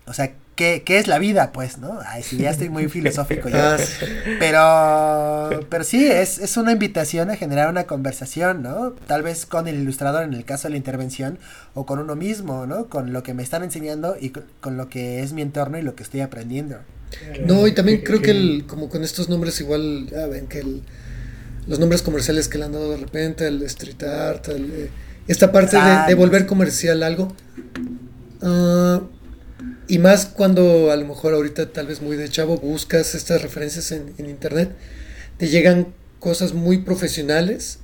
[0.07, 1.51] o sea, ¿qué, qué es la vida?
[1.51, 1.99] Pues, ¿no?
[2.05, 3.57] Ay, sí, ya estoy muy filosófico yo.
[3.57, 3.77] Ah.
[4.39, 8.91] Pero, pero sí, es, es una invitación a generar una conversación, ¿no?
[9.07, 11.39] Tal vez con el ilustrador en el caso de la intervención,
[11.73, 12.87] o con uno mismo, ¿no?
[12.87, 15.81] Con lo que me están enseñando y con, con lo que es mi entorno y
[15.81, 16.77] lo que estoy aprendiendo.
[17.45, 20.81] No, y también creo que el, como con estos nombres igual, ya ven que el,
[21.67, 24.89] los nombres comerciales que le han dado de repente, el street art, el,
[25.27, 27.33] esta parte de, volver comercial algo,
[28.41, 29.01] ah,
[29.87, 33.91] y más cuando a lo mejor ahorita tal vez muy de chavo buscas estas referencias
[33.91, 34.75] en, en internet,
[35.37, 37.79] te llegan cosas muy profesionales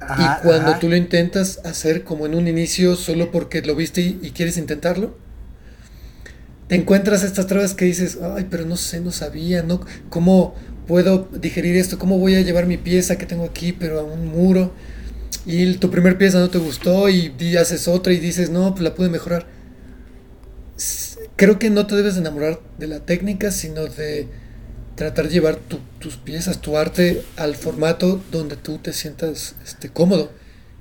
[0.00, 0.78] Ajá, y cuando ajá.
[0.78, 4.56] tú lo intentas hacer como en un inicio solo porque lo viste y, y quieres
[4.56, 5.16] intentarlo,
[6.68, 9.80] te encuentras estas trabas que dices, ay, pero no sé, no sabía, ¿no?
[10.08, 10.54] ¿Cómo
[10.86, 11.98] puedo digerir esto?
[11.98, 14.72] ¿Cómo voy a llevar mi pieza que tengo aquí, pero a un muro?
[15.46, 18.82] Y tu primer pieza no te gustó y, y haces otra y dices, no, pues
[18.84, 19.46] la pude mejorar.
[21.36, 24.28] Creo que no te debes de enamorar de la técnica, sino de
[24.96, 29.88] tratar de llevar tu- tus piezas, tu arte al formato donde tú te sientas este,
[29.90, 30.30] cómodo.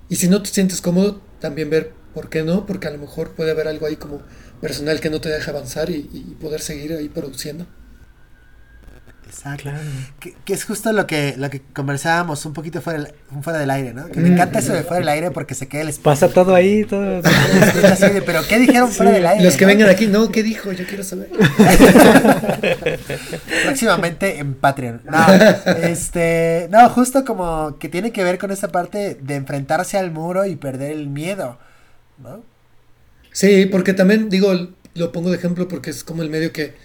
[0.10, 3.32] Y si no te sientes cómodo, también ver por qué no, porque a lo mejor
[3.36, 4.22] puede haber algo ahí como
[4.62, 6.02] personal que no te deja avanzar y
[6.40, 7.66] poder seguir ahí produciendo.
[9.26, 9.64] Exacto.
[9.64, 9.80] Claro.
[10.20, 13.72] Que, que es justo lo que, lo que conversábamos un poquito fuera, del- fuera del
[13.72, 14.08] aire, ¿no?
[14.08, 14.34] Que me Mm.
[14.34, 17.20] encanta eso de fuera del aire porque se queda el Pasa todo ahí, todo.
[17.64, 19.44] escucha así de, pero ¿qué dijeron fuera del aire?
[19.44, 19.70] Los que no?
[19.70, 20.72] vengan aquí, no, ¿qué dijo?
[20.72, 21.30] Yo quiero saber.
[23.66, 25.02] Próximamente en Patreon.
[25.06, 25.26] No,
[25.84, 30.46] este, no, justo como que tiene que ver con esa parte de enfrentarse al muro
[30.46, 31.58] y perder el miedo,
[32.18, 32.44] ¿no?
[33.32, 34.54] Sí, porque también digo,
[34.94, 36.76] lo pongo de ejemplo porque es como el medio que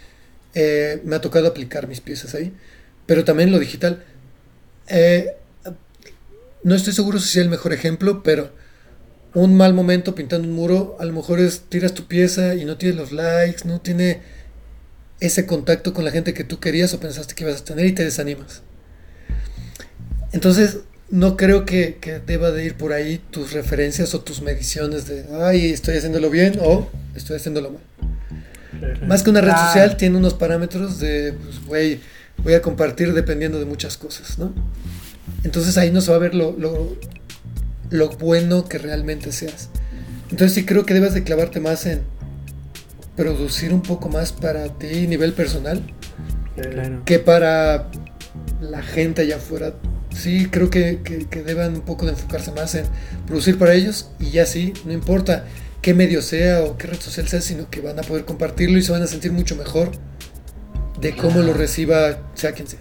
[0.54, 2.52] eh, me ha tocado aplicar mis piezas ahí,
[3.06, 4.04] pero también lo digital.
[4.88, 5.34] Eh,
[6.62, 8.50] no estoy seguro si sea el mejor ejemplo, pero
[9.34, 12.76] un mal momento pintando un muro, a lo mejor es tiras tu pieza y no
[12.76, 14.20] tiene los likes, no tiene
[15.20, 17.92] ese contacto con la gente que tú querías o pensaste que ibas a tener y
[17.92, 18.62] te desanimas.
[20.32, 20.78] Entonces,
[21.10, 25.24] no creo que, que deba de ir por ahí tus referencias o tus mediciones de,
[25.42, 28.17] ay, estoy haciéndolo bien o estoy haciéndolo mal.
[29.06, 29.66] Más que una red Claro.
[29.66, 32.00] social, tiene unos parámetros de, pues, güey,
[32.42, 34.52] voy a compartir dependiendo de muchas cosas, ¿no?
[35.44, 36.96] Entonces ahí no se va a ver lo, lo,
[37.90, 39.68] lo bueno que realmente seas.
[40.30, 42.02] Entonces sí creo que debes de clavarte más en
[43.16, 45.82] producir un poco más para ti, nivel personal,
[46.56, 47.02] Claro.
[47.04, 47.88] que para
[48.60, 49.74] la gente allá afuera.
[50.14, 52.84] Sí, creo que, que, que deban un poco de enfocarse más en
[53.26, 55.44] producir para ellos y ya sí, no importa
[55.82, 58.82] qué medio sea o qué red social sea, sino que van a poder compartirlo y
[58.82, 59.90] se van a sentir mucho mejor
[61.00, 62.80] de cómo lo reciba sea quien sea.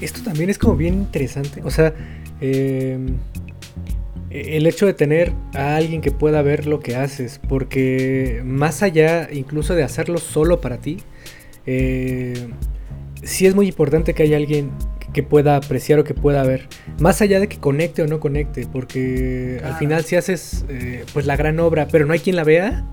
[0.00, 1.62] Esto también es como bien interesante.
[1.64, 1.94] O sea,
[2.40, 2.98] eh,
[4.30, 9.28] el hecho de tener a alguien que pueda ver lo que haces, porque más allá
[9.32, 10.98] incluso de hacerlo solo para ti,
[11.66, 12.48] eh,
[13.22, 14.70] sí es muy importante que haya alguien
[15.16, 16.68] que pueda apreciar o que pueda ver,
[17.00, 21.24] más allá de que conecte o no conecte, porque al final si haces eh, pues
[21.24, 22.84] la gran obra, pero no hay quien la vea,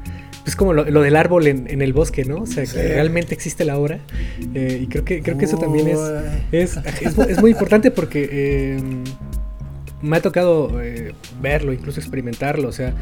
[0.45, 2.37] pues como lo, lo del árbol en, en el bosque, ¿no?
[2.37, 2.75] O sea, Sí.
[2.77, 3.99] que realmente existe la obra,
[4.55, 5.99] eh, y creo que, creo que eso también es,
[6.53, 8.77] es, es, mu- es muy importante porque eh,
[10.01, 12.67] me ha tocado eh, verlo, incluso experimentarlo.
[12.69, 12.93] O sea,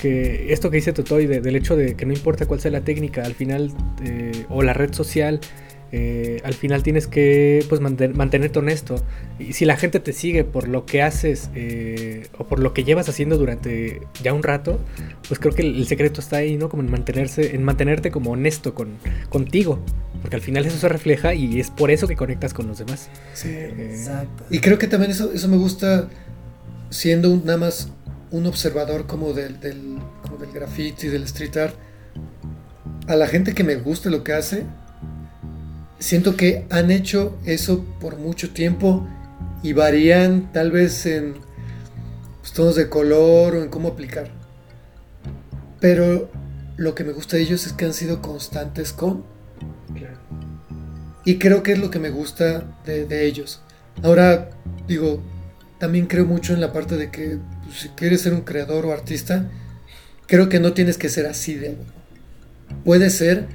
[0.00, 2.80] que esto que dice Totoy de- del hecho de que no importa cuál sea la
[2.82, 3.72] técnica, al final,
[4.04, 5.40] eh, o la red social,
[5.92, 9.02] eh, al final tienes que pues, manten- mantenerte honesto.
[9.38, 12.84] Y si la gente te sigue por lo que haces eh, o por lo que
[12.84, 14.78] llevas haciendo durante ya un rato,
[15.28, 16.68] pues creo que el, el secreto está ahí, ¿no?
[16.68, 18.96] Como en mantenerse, en mantenerte como honesto con,
[19.30, 19.78] contigo.
[20.20, 23.08] Porque al final eso se refleja y es por eso que conectas con los demás.
[23.34, 23.48] Sí.
[23.50, 24.44] Eh, Exacto.
[24.50, 26.08] Y creo que también eso, eso me gusta
[26.90, 27.90] siendo un- nada más
[28.30, 31.74] un observador como del, del, como del graffiti, del street art.
[33.06, 34.64] A la gente que me gusta lo que hace,
[35.98, 39.06] siento que han hecho eso por mucho tiempo
[39.62, 41.34] y varían tal vez en
[42.40, 44.30] pues, tonos de color o en cómo aplicar.
[45.80, 46.30] Pero
[46.76, 49.24] lo que me gusta de ellos es que han sido constantes con.
[51.24, 53.60] Y creo que es lo que me gusta de, de ellos.
[54.02, 54.48] Ahora,
[54.86, 55.22] digo,
[55.78, 58.92] también creo mucho en la parte de que pues, si quieres ser un creador o
[58.92, 59.50] artista,
[60.26, 61.76] creo que no tienes que ser así de
[62.84, 63.46] Puede ser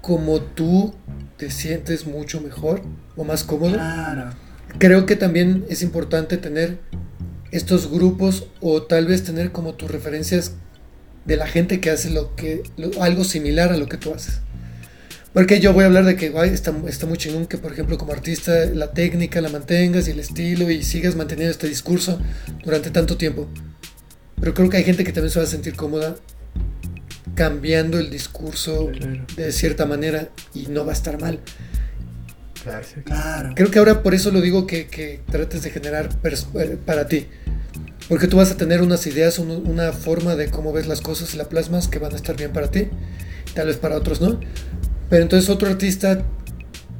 [0.00, 0.94] como tú
[1.38, 2.82] te sientes mucho mejor
[3.16, 3.74] o más cómodo.
[3.74, 4.30] Claro.
[4.78, 6.78] Creo que también es importante tener
[7.50, 10.52] estos grupos o tal vez tener como tus referencias
[11.24, 14.40] de la gente que hace lo que lo- algo similar a lo que tú haces.
[15.32, 17.96] Porque yo voy a hablar de que guay, está, está muy chingón que, por ejemplo,
[17.98, 22.18] como artista, la técnica la mantengas y el estilo y sigas manteniendo este discurso
[22.64, 23.46] durante tanto tiempo.
[24.40, 26.16] Pero creo que hay gente que también se va a sentir cómoda
[27.34, 29.24] cambiando el discurso Claro.
[29.36, 31.40] de cierta manera y no va a estar mal.
[33.04, 33.52] Claro.
[33.54, 37.26] Creo que ahora por eso lo digo que, que trates de generar eh, para ti.
[38.08, 41.32] Porque tú vas a tener unas ideas, un- una forma de cómo ves las cosas
[41.34, 42.88] y la plasmas que van a estar bien para ti.
[43.54, 44.40] Tal vez para otros no.
[45.08, 46.24] Pero entonces otro artista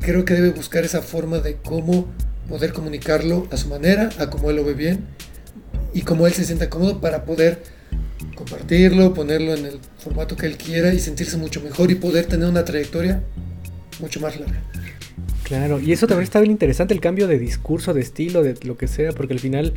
[0.00, 2.06] creo que debe buscar esa forma de cómo
[2.48, 5.04] poder comunicarlo a su manera, a cómo él lo ve bien
[5.92, 7.62] y cómo él se sienta cómodo para poder
[8.48, 12.48] compartirlo, ponerlo en el formato que él quiera y sentirse mucho mejor y poder tener
[12.48, 13.22] una trayectoria
[14.00, 14.62] mucho más larga.
[15.42, 18.76] Claro, y eso también está bien interesante, el cambio de discurso, de estilo, de lo
[18.76, 19.72] que sea, porque al final,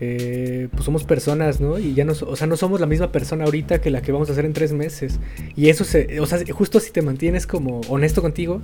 [0.00, 1.78] eh, pues somos personas, ¿no?
[1.78, 4.30] Y ya no, o sea, no somos la misma persona ahorita que la que vamos
[4.30, 5.20] a hacer en tres meses.
[5.56, 8.62] Y eso se, o sea, justo si te mantienes como honesto contigo,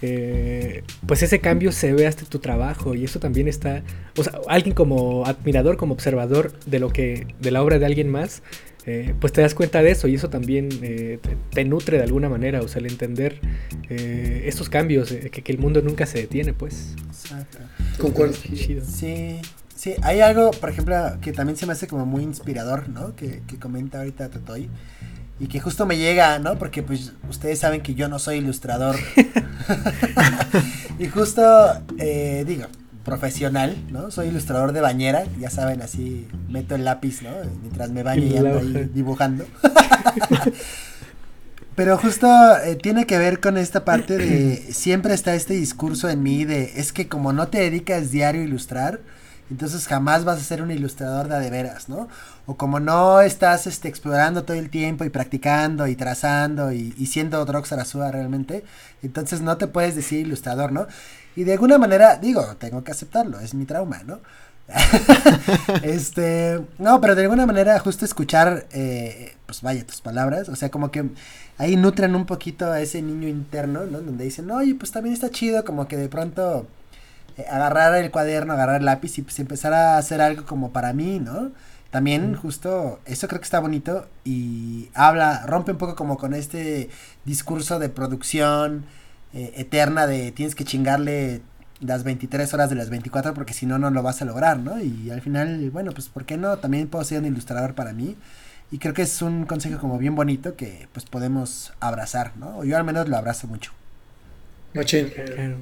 [0.00, 3.82] eh, pues ese cambio se ve hasta tu trabajo y eso también está,
[4.16, 8.08] o sea, alguien como admirador, como observador de lo que, de la obra de alguien
[8.08, 8.42] más,
[8.88, 12.04] eh, pues te das cuenta de eso y eso también eh, te, te nutre de
[12.04, 13.38] alguna manera, o sea, el entender
[13.90, 16.94] eh, estos cambios, eh, que, que el mundo nunca se detiene, pues.
[17.06, 17.58] Exacto.
[17.98, 18.34] Concuerdo.
[18.34, 19.40] Sí,
[19.74, 23.14] sí, hay algo, por ejemplo, que también se me hace como muy inspirador, ¿no?
[23.14, 24.70] Que, que comenta ahorita Totoy.
[25.38, 26.58] Y que justo me llega, ¿no?
[26.58, 28.96] Porque pues ustedes saben que yo no soy ilustrador.
[30.98, 31.42] y justo,
[31.98, 32.64] eh, digo,
[33.08, 34.10] profesional, ¿no?
[34.10, 37.30] Soy ilustrador de bañera, ya saben, así meto el lápiz, ¿no?
[37.62, 39.46] Mientras me baño Y ando ahí dibujando.
[41.74, 42.26] Pero justo
[42.64, 46.72] eh, tiene que ver con esta parte de siempre está este discurso en mí de
[46.76, 49.00] es que como no te dedicas diario a ilustrar,
[49.50, 52.08] entonces jamás vas a ser un ilustrador de a de veras, ¿no?
[52.44, 57.06] O como no estás este, explorando todo el tiempo y practicando y trazando y, y
[57.06, 58.64] siendo Drox Arasúa realmente,
[59.02, 60.88] entonces no te puedes decir ilustrador, ¿no?
[61.36, 64.20] Y de alguna manera, digo, tengo que aceptarlo, es mi trauma, ¿no?
[65.82, 70.70] este, no, pero de alguna manera justo escuchar, eh, pues vaya, tus palabras, o sea,
[70.70, 71.06] como que
[71.56, 74.00] ahí nutren un poquito a ese niño interno, ¿no?
[74.00, 76.66] Donde dicen, oye, pues también está chido como que de pronto
[77.38, 80.92] eh, agarrar el cuaderno, agarrar el lápiz y pues empezar a hacer algo como para
[80.92, 81.52] mí, ¿no?
[81.90, 86.90] También justo eso creo que está bonito y habla, rompe un poco como con este
[87.24, 88.84] discurso de producción
[89.34, 91.42] eh, eterna de tienes que chingarle
[91.80, 94.80] las 23 horas de las 24 porque si no, no lo vas a lograr, ¿no?
[94.82, 96.56] Y al final, bueno, pues ¿por qué no?
[96.58, 98.16] También puedo ser un ilustrador para mí.
[98.70, 102.58] Y creo que es un consejo como bien bonito que pues podemos abrazar, ¿no?
[102.58, 103.72] O yo al menos lo abrazo mucho.
[104.74, 105.08] Machín.
[105.08, 105.56] Claro.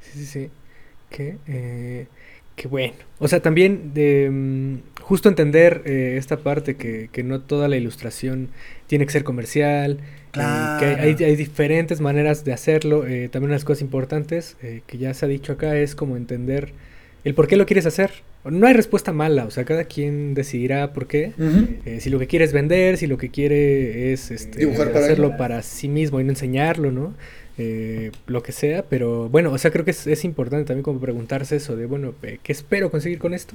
[0.00, 0.50] Sí, sí, sí.
[1.10, 2.06] Que, eh,
[2.54, 2.94] que bueno.
[3.18, 7.76] O sea, también de mm, justo entender eh, esta parte que, que no toda la
[7.76, 8.48] ilustración
[8.86, 10.00] tiene que ser comercial.
[10.36, 10.80] Claro.
[10.80, 13.06] que hay, hay diferentes maneras de hacerlo.
[13.06, 16.72] eh, también unas cosas importantes eh, que ya se ha dicho acá es como entender
[17.24, 18.10] el por qué lo quieres hacer.
[18.44, 21.32] No hay respuesta mala, o sea, cada quien decidirá por qué.
[21.84, 25.04] Eh, si lo que quiere es vender, si lo que quiere es este, Dibujar para
[25.04, 25.36] hacerlo él.
[25.36, 27.12] para sí mismo y no enseñarlo, ¿no?
[27.58, 31.00] Eh, lo que sea, pero bueno, o sea, creo que es, es importante también como
[31.00, 33.54] preguntarse eso de, bueno, ¿qué espero conseguir con esto?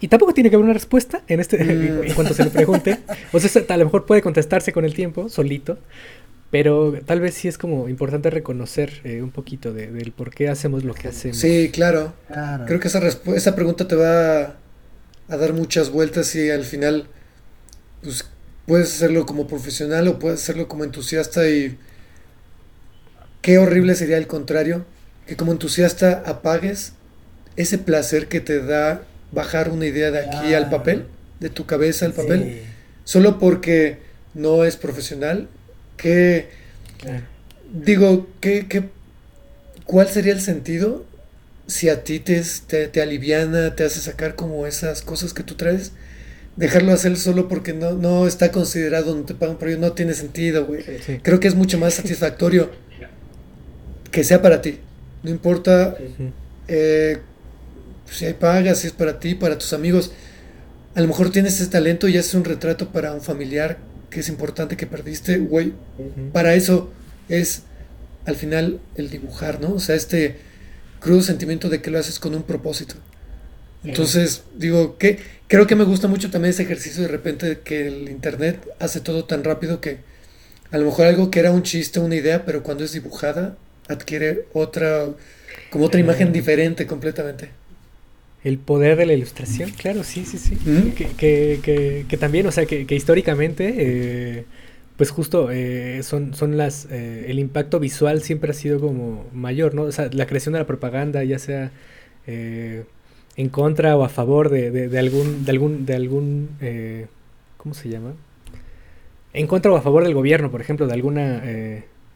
[0.00, 2.04] Y, tampoco tiene que haber una respuesta en este Mm.
[2.04, 2.98] en cuanto se le pregunte.
[3.32, 5.78] O sea, a lo mejor puede contestarse con el tiempo, solito,
[6.50, 10.48] pero tal vez sí es como importante reconocer eh, un poquito de- del por qué
[10.48, 11.36] hacemos lo que hacemos.
[11.38, 12.12] Sí, claro.
[12.28, 12.64] Claro.
[12.66, 14.56] Creo que esa, esa pregunta te va a,
[15.28, 17.06] a dar muchas vueltas y al final
[18.02, 18.28] pues,
[18.66, 21.78] puedes hacerlo como profesional o puedes hacerlo como entusiasta y
[23.42, 24.84] qué horrible sería el contrario,
[25.26, 26.92] que como entusiasta apagues
[27.56, 29.02] ese placer que te da
[29.32, 31.06] bajar una idea de aquí al papel,
[31.40, 32.60] de tu cabeza al papel, Sí.
[33.04, 33.98] solo porque
[34.34, 35.48] no es profesional,
[35.96, 36.48] que
[36.98, 37.24] Claro.
[37.72, 38.84] Digo, ¿qué, qué,
[39.84, 41.04] ¿cuál sería el sentido
[41.66, 45.54] si a ti te, te, te aliviana, te hace sacar como esas cosas que tú
[45.54, 45.92] traes?
[46.56, 50.14] Dejarlo hacer solo porque no, no está considerado, no te pagan por ello, no tiene
[50.14, 50.82] sentido, güey.
[51.06, 51.20] Sí.
[51.22, 52.70] Creo que es mucho más satisfactorio
[54.10, 54.80] que sea para ti.
[55.22, 56.32] No importa Ujú.
[58.10, 60.12] Eh, si hay pagas, si es para ti, para tus amigos,
[60.94, 63.78] a lo mejor tienes ese talento y haces un retrato para un familiar
[64.10, 65.72] que es importante que perdiste, güey.
[66.32, 66.90] Para eso
[67.28, 67.62] es
[68.26, 69.74] al final el dibujar, ¿no?
[69.74, 70.38] O sea, este
[70.98, 72.96] crudo sentimiento de que lo haces con un propósito.
[73.84, 78.10] Entonces, digo, que creo que me gusta mucho también ese ejercicio de repente que el
[78.10, 79.98] internet hace todo tan rápido que
[80.70, 83.56] a lo mejor algo que era un chiste, una idea, pero cuando es dibujada
[83.88, 85.08] adquiere otra,
[85.70, 87.59] como otra imagen diferente completamente.
[88.42, 90.56] El poder de la ilustración, claro, sí, sí, sí.
[90.96, 91.08] que,
[91.62, 94.44] que, que, también, o sea, que, históricamente, eh,
[94.96, 99.74] pues justo eh, son, son las, eh, el impacto visual siempre ha sido como mayor,
[99.74, 99.82] ¿no?
[99.82, 101.70] O sea, la creación de la propaganda, ya sea
[102.26, 106.48] en contra o a favor de, de, algún, de algún, de algún,
[107.58, 108.14] ¿cómo se llama?
[109.34, 111.42] En contra o a favor del gobierno, por ejemplo, de alguna...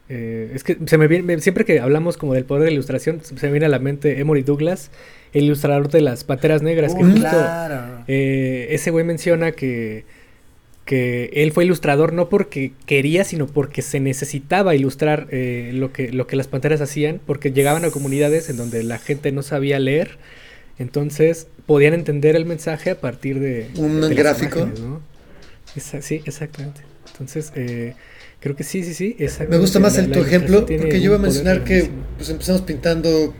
[0.08, 3.46] es que se me viene, siempre que hablamos como del poder de la ilustración, se
[3.46, 4.90] me viene a la mente Emory Douglas,
[5.34, 7.36] el ilustrador de las Panteras Negras, que justo
[8.06, 10.04] eh, ese güey menciona que,
[10.84, 16.12] que él fue ilustrador no porque quería, sino porque se necesitaba ilustrar eh, lo, que,
[16.12, 19.80] lo que las Panteras hacían, porque llegaban a comunidades en donde la gente no sabía
[19.80, 20.18] leer,
[20.78, 23.68] entonces podían entender el mensaje a partir de...
[23.76, 24.68] Un gráfico.
[25.76, 26.82] sí, exactamente.
[27.10, 27.94] Entonces, eh,
[28.38, 29.16] creo que sí, sí, sí.
[29.48, 33.34] Me gusta más el tu ejemplo, porque yo iba a mencionar que pues, empezamos pintando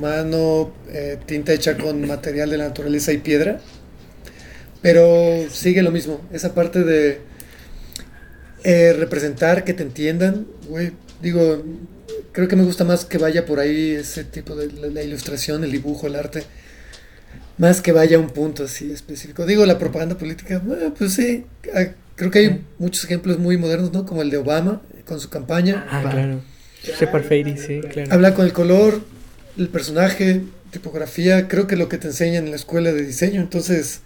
[0.00, 3.60] mano, eh, tinta hecha con material de la naturaleza y piedra.
[4.82, 7.20] Pero sigue lo mismo, esa parte de
[8.64, 10.46] eh, representar, que te entiendan,
[11.22, 11.62] digo,
[12.32, 15.72] creo que me gusta más que vaya por ahí ese tipo de la, ilustración, el
[15.72, 16.42] dibujo, el arte,
[17.56, 19.46] más que vaya a un punto así específico.
[19.46, 20.60] Digo, la propaganda política,
[20.98, 24.04] pues sí, ah, creo que hay muchos ejemplos muy modernos, ¿no?
[24.04, 25.86] Como el de Obama con su campaña.
[25.88, 26.40] Ah, claro.
[26.82, 28.12] Shepard Fairey, sí, claro.
[28.12, 29.00] Habla con el color,
[29.56, 34.00] el personaje, tipografía, creo que lo que te enseñan en la escuela de diseño, entonces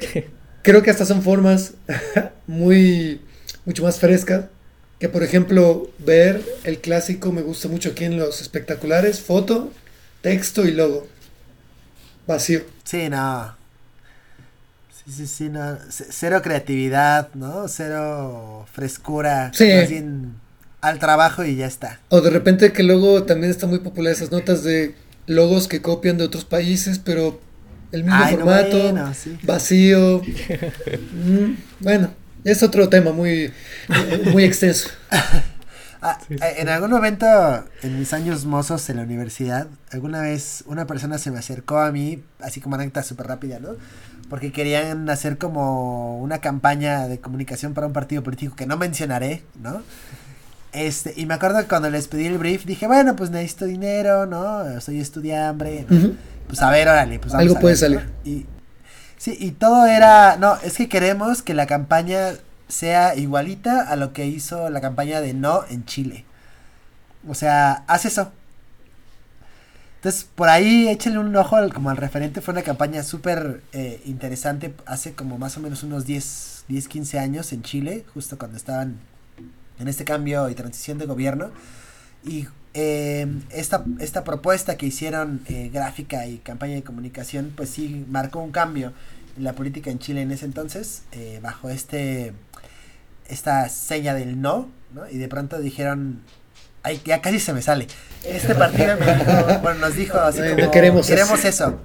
[0.62, 1.74] creo que hasta son formas
[2.46, 3.20] muy
[3.64, 4.46] mucho más frescas
[4.98, 9.72] que por ejemplo ver el clásico me gusta mucho aquí en los espectaculares, foto,
[10.20, 11.08] texto y logo.
[12.26, 12.60] Vacío.
[12.84, 13.56] Sí, no.
[14.92, 15.78] Sí, sí, sí, no.
[15.88, 17.66] cero creatividad, ¿no?
[17.66, 19.50] Cero frescura.
[19.54, 19.64] Sí
[20.80, 22.00] al trabajo y ya está.
[22.08, 24.94] O de repente que luego también está muy popular esas notas de
[25.26, 27.40] logos que copian de otros países, pero
[27.92, 28.94] el mismo formato,
[29.42, 30.22] vacío.
[31.12, 32.10] Mm, bueno,
[32.44, 33.52] es otro tema muy,
[34.32, 34.88] muy extenso.
[36.02, 37.26] Ah, eh, en algún momento,
[37.82, 41.92] en mis años mozos en la universidad, alguna vez una persona se me acercó a
[41.92, 43.76] mí, así como anécdota súper rápida, ¿no?
[44.30, 49.42] Porque querían hacer como una campaña de comunicación para un partido político que no mencionaré,
[49.62, 49.82] ¿no?
[50.72, 54.26] Este, y me acuerdo que cuando les pedí el brief, dije, bueno, pues necesito dinero,
[54.26, 54.80] ¿no?
[54.80, 55.86] Soy estudiante,
[56.46, 58.08] Pues a ver, órale, pues Algo puede salir.
[58.24, 58.46] Y,
[59.16, 62.34] sí, y todo era, no, es que queremos que la campaña
[62.68, 66.24] sea igualita a lo que hizo la campaña de no en Chile.
[67.28, 68.32] O sea, haz eso.
[69.96, 72.40] Entonces, por ahí échale un ojo como al referente.
[72.40, 77.18] Fue una campaña súper eh, interesante hace como más o menos unos 10, 10, 15
[77.18, 78.98] años en Chile, justo cuando estaban
[79.80, 81.50] en este cambio y transición de gobierno.
[82.24, 88.04] Y eh, esta, esta propuesta que hicieron eh, gráfica y campaña de comunicación, pues sí
[88.08, 88.92] marcó un cambio
[89.36, 92.32] en la política en Chile en ese entonces, eh, bajo este
[93.28, 95.08] esta seña del no, ¿no?
[95.08, 96.20] Y de pronto dijeron,
[96.82, 97.86] ay, ya casi se me sale.
[98.24, 98.96] Este partido
[99.62, 101.78] bueno, nos dijo así como, queremos, queremos eso.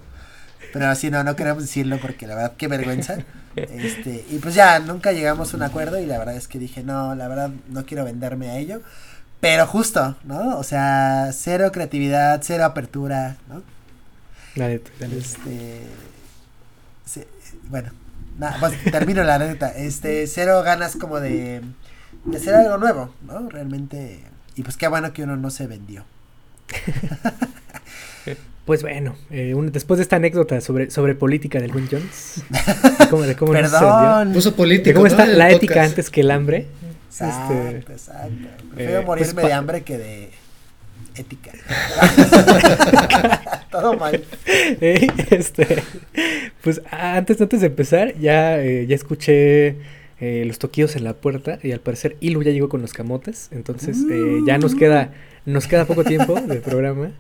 [0.76, 3.20] Pero así no, no queremos decirlo porque la verdad, qué vergüenza.
[3.56, 6.84] Este, y pues ya, nunca llegamos a un acuerdo y la verdad es que dije,
[6.84, 8.82] no, la verdad no quiero venderme a ello.
[9.40, 10.58] Pero justo, ¿no?
[10.58, 13.64] O sea, cero creatividad, cero apertura, ¿no?
[15.00, 15.84] Este,
[17.70, 17.94] bueno,
[18.38, 19.70] nada, pues termino la neta.
[19.70, 21.62] Este, cero ganas como de,
[22.26, 23.48] de hacer algo nuevo, ¿no?
[23.48, 24.26] Realmente.
[24.56, 26.04] Y pues qué bueno que uno no se vendió.
[28.66, 32.44] Pues bueno, eh, después de esta anécdota sobre, sobre política del Win Jones,
[33.00, 34.34] de cómo, de cómo Perdón.
[34.34, 34.96] Puso política.
[34.96, 36.66] cómo está la ética antes que el hambre.
[37.08, 38.34] Exacto, este, exacto.
[38.74, 40.30] Prefiero eh, morirme pues de hambre que de
[41.16, 41.52] ética.
[43.72, 44.24] Todo mal.
[44.48, 45.84] Eh, este,
[46.64, 49.76] pues antes, antes de empezar, ya, ya escuché
[50.20, 53.50] los toquillos en la puerta y al parecer Ilu ya llegó con los camotes.
[53.52, 53.98] Entonces
[54.48, 55.14] ya nos queda,
[55.46, 57.12] nos queda poco tiempo de programa.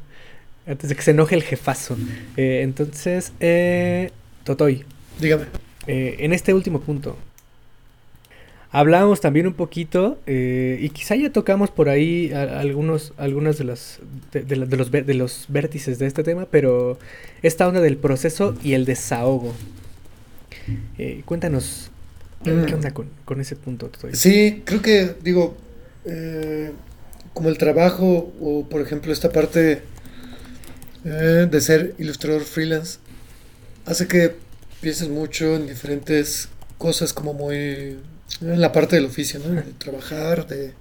[0.68, 1.95] Antes de que se enoje el jefazo.
[2.38, 4.11] Eh, entonces, eh,
[4.43, 4.84] Totoy.
[5.20, 5.45] Dígame.
[5.88, 7.18] Eh, en este último punto,
[8.72, 13.63] Hablábamos también un poquito, eh, y quizá ya tocamos por ahí a- algunos, algunas de,
[13.63, 13.99] las,
[14.34, 16.99] de, de la- de los, de los vértices de este tema, pero
[17.41, 19.53] esta onda del proceso y el desahogo.
[21.24, 21.89] Cuéntanos,
[22.43, 22.74] ¿qué Mm.
[22.74, 23.88] onda con, con ese punto?
[23.88, 24.13] Toy?
[24.13, 25.55] Sí, creo que, digo,
[27.34, 29.84] como el trabajo o, por ejemplo, esta parte
[31.06, 32.97] eh, de ser ilustrador freelance,
[33.86, 34.36] hace que
[34.82, 37.97] pienses mucho en diferentes cosas como muy...
[38.41, 39.53] en la parte del oficio, ¿no?
[39.53, 40.74] De trabajar, de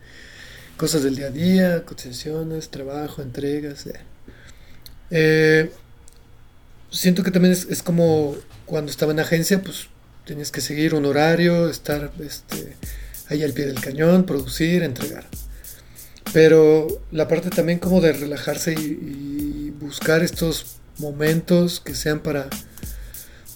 [0.76, 3.86] cosas del día a día, cotizaciones, trabajo, entregas.
[3.86, 4.00] eh.
[5.10, 5.70] Eh,
[6.90, 8.34] siento que también es, es como
[8.66, 9.88] cuando estaba en agencia, pues
[10.26, 12.76] tenías que seguir un horario, estar este,
[13.28, 15.26] ahí al pie del cañón, producir, entregar.
[16.32, 22.48] Pero la parte también como de relajarse y, y buscar estos momentos que sean para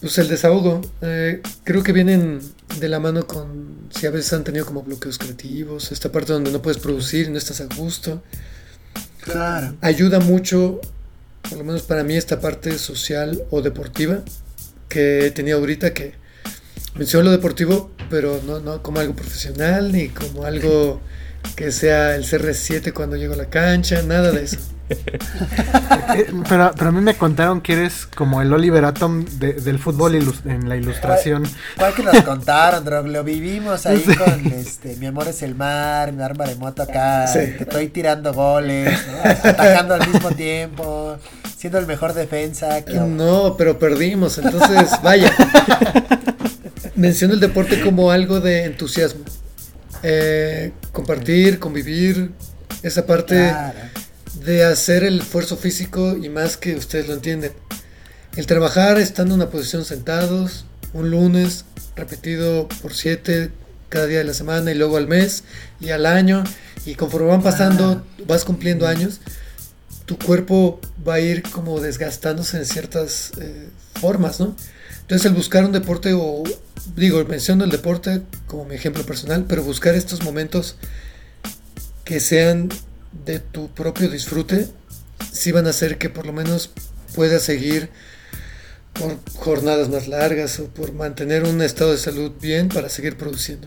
[0.01, 0.81] pues el desahogo.
[1.03, 2.41] eh, creo que vienen
[2.79, 6.53] de la mano con si a veces han tenido como bloqueos creativos, esta parte donde
[6.53, 8.23] no puedes producir no estás a gusto.
[9.21, 9.77] Claro.
[9.81, 10.81] Ayuda mucho,
[11.49, 14.23] por lo menos para mí, esta parte social o deportiva
[14.89, 16.15] que he tenido ahorita que
[16.95, 21.01] menciono lo deportivo, pero no, no como algo profesional ni como algo
[21.57, 24.59] que sea el CR7 cuando llego a la cancha, nada de eso.
[26.49, 30.15] Pero, pero a mí me contaron que eres como el Oliver Atom de- del fútbol
[30.47, 31.45] en la ilustración.
[31.77, 33.07] ¿Cuál que nos contaron, Drog?
[33.09, 34.17] Lo vivimos ahí Sí.
[34.17, 37.41] con este, mi amor es el mar, mi arma de moto acá, Sí.
[37.59, 39.31] te estoy tirando goles, ¿no?
[39.31, 41.19] atacando al mismo tiempo,
[41.57, 42.81] siendo el mejor defensa.
[43.07, 45.31] No, pero perdimos, entonces vaya.
[46.97, 49.21] Menciono el deporte como algo de entusiasmo.
[50.03, 52.31] Eh, compartir, convivir,
[52.83, 53.79] esa parte Claro.
[54.45, 57.53] de hacer el esfuerzo físico y más que ustedes lo entienden.
[58.37, 61.65] El trabajar estando en una posición sentados, un lunes,
[61.97, 63.51] repetido por siete
[63.89, 65.43] cada día de la semana y luego al mes
[65.81, 66.45] y al año
[66.87, 69.21] y conforme van pasando, vas cumpliendo años,
[70.07, 73.69] tu cuerpo va a ir como desgastándose en ciertas eh,
[74.01, 74.55] formas, ¿no?
[75.09, 76.45] Entonces el buscar un deporte o
[76.95, 80.77] digo, menciono el deporte como mi ejemplo personal, pero buscar estos momentos
[82.05, 82.69] que sean
[83.25, 84.69] de tu propio disfrute,
[85.33, 86.73] sí van a hacer que por lo menos
[87.15, 87.89] puedas seguir
[88.93, 93.67] por jornadas más largas o por mantener un estado de salud bien para seguir produciendo.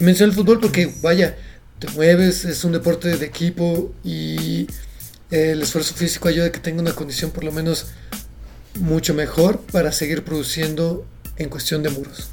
[0.00, 1.36] Y menciono el fútbol porque, vaya,
[1.78, 4.66] te mueves, es un deporte de equipo y
[5.30, 7.86] el esfuerzo físico ayuda a que tenga una condición por lo menos
[8.78, 11.06] mucho mejor para seguir produciendo
[11.36, 12.30] en cuestión de muros.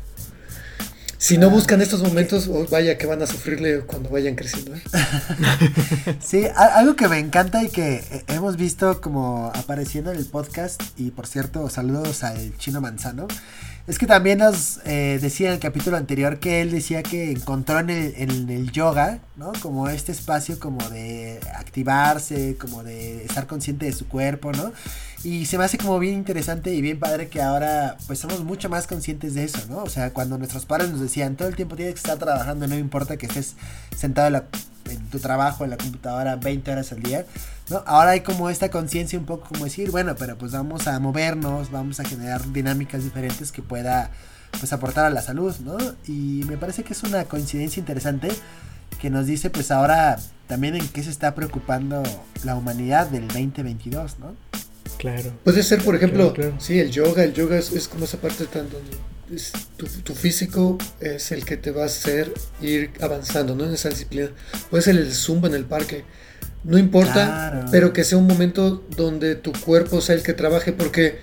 [1.19, 4.75] Si no buscan estos momentos, oh, vaya que van a sufrirle cuando vayan creciendo.
[4.75, 4.81] ¿eh?
[6.21, 10.81] Sí, algo que me encanta y que eh, hemos visto como apareciendo en el podcast,
[10.95, 13.27] y por cierto, saludos al chino manzano,
[13.87, 17.79] es que también nos eh, decía en el capítulo anterior que él decía que encontró
[17.79, 19.53] en el, en el yoga, ¿no?
[19.61, 24.71] Como este espacio como de activarse, como de estar consciente de su cuerpo, ¿no?
[25.23, 28.69] Y se me hace como bien interesante y bien padre que ahora pues somos mucho
[28.69, 29.79] más conscientes de eso, ¿no?
[29.79, 32.77] O sea, cuando nuestros padres nos decían todo el tiempo tienes que estar trabajando, no
[32.77, 33.55] importa que estés
[33.95, 34.45] sentado
[34.85, 37.25] en, tu trabajo, en la computadora 20 horas al día,
[37.69, 37.83] ¿no?
[37.87, 41.71] Ahora hay como esta conciencia un poco como decir, bueno, pero pues vamos a movernos,
[41.71, 44.11] vamos a generar dinámicas diferentes que pueda
[44.59, 45.77] pues aportar a la salud, ¿no?
[46.07, 48.29] Y me parece que es una coincidencia interesante
[49.01, 52.03] que nos dice pues ahora también en qué se está preocupando
[52.43, 54.35] la humanidad del 2022, ¿no?
[54.97, 55.31] Claro.
[55.43, 56.61] Puede ser, por ejemplo, Claro, claro.
[56.63, 58.97] sí, el yoga, el yoga es, es como esa parte tan donde
[59.35, 63.65] es tu, tu físico es el que te va a hacer ir avanzando, ¿no?
[63.65, 64.29] En esa disciplina.
[64.69, 66.03] Puede ser el zumba en el parque,
[66.63, 67.13] no importa,
[67.51, 67.65] Claro.
[67.71, 71.19] pero que sea un momento donde tu cuerpo sea el que trabaje, porque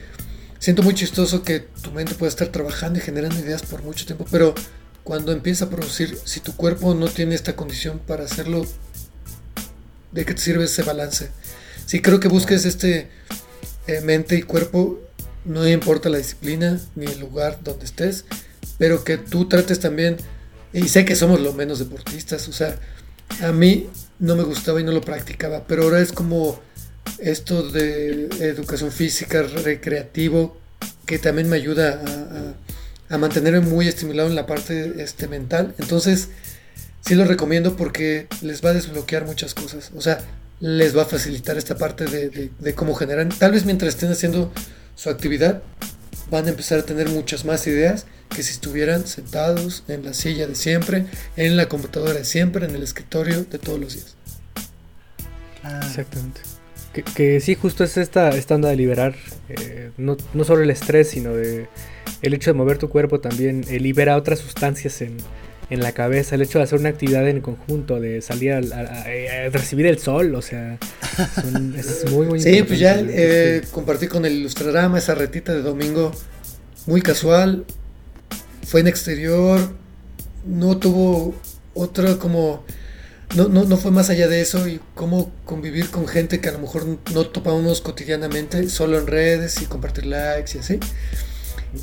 [0.58, 4.24] siento muy chistoso que tu mente puede estar trabajando y generando ideas por mucho tiempo,
[4.30, 4.54] pero
[5.02, 8.64] cuando empieza a producir, si tu cuerpo no tiene esta condición para hacerlo,
[10.12, 11.30] ¿de qué te sirve ese balance?
[11.86, 13.08] Sí, creo que busques este
[13.86, 15.00] eh, mente y cuerpo,
[15.44, 18.24] no importa la disciplina ni el lugar donde estés,
[18.78, 20.16] pero que tú trates también,
[20.72, 22.78] y sé que somos los menos deportistas, o sea,
[23.42, 26.60] a mí no me gustaba y no lo practicaba, pero ahora es como
[27.18, 30.56] esto de educación física, recreativo,
[31.06, 32.00] que también me ayuda
[33.10, 35.74] a, a- mantenerme muy estimulado en la parte este, mental.
[35.78, 36.28] Entonces,
[37.06, 39.92] sí lo recomiendo porque les va a desbloquear muchas cosas.
[39.94, 40.18] O sea,
[40.60, 43.28] les va a facilitar esta parte de, de- de cómo generar.
[43.38, 44.52] Tal vez mientras estén haciendo
[44.94, 45.62] su actividad,
[46.30, 50.46] van a empezar a tener muchas más ideas que si estuvieran sentados en la silla
[50.46, 54.16] de siempre, en la computadora de siempre, en el escritorio de todos los días.
[55.86, 56.40] Exactamente.
[56.92, 59.14] Que, que sí, justo es esta, esta onda de liberar,
[59.48, 61.66] eh, no, no solo el estrés, sino de
[62.22, 65.16] el hecho de mover tu cuerpo también eh, libera otras sustancias en,
[65.70, 69.46] en la cabeza el hecho de hacer una actividad en conjunto, de salir a, a-
[69.46, 70.78] a recibir el sol, o sea,
[71.34, 75.62] son- es muy, muy Sí, pues ya eh, compartí con el Ilustrarama esa retita de
[75.62, 76.12] domingo
[76.86, 77.64] muy casual.
[78.66, 79.60] Fue en exterior,
[80.46, 81.34] no tuvo
[81.74, 82.64] otra como...
[83.36, 86.52] No, no, no fue más allá de eso y cómo convivir con gente que a
[86.52, 90.78] lo mejor no topamos cotidianamente, solo en redes y compartir likes y así.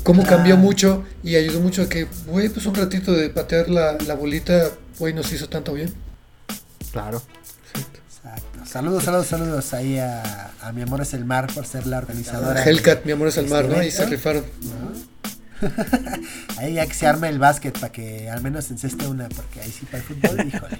[0.02, 0.58] Cómo cambió Ah.
[0.58, 4.70] mucho y ayudó mucho a que, güey, pues un ratito de patear la, la bolita,
[4.98, 5.92] güey, nos hizo tanto bien.
[6.92, 7.22] Claro.
[7.74, 8.60] Exacto.
[8.66, 12.62] Saludos, saludos, saludos ahí a, a mi amor es el mar por ser la organizadora.
[12.64, 13.76] Hellcat, mi amor es el mar, ¿no?
[13.76, 14.16] Ahí se Excelente.
[14.16, 14.44] rifaron.
[16.58, 19.70] Ahí ya que se arme el básquet para que al menos enceste una, porque ahí
[19.70, 20.78] sí para el fútbol, híjole.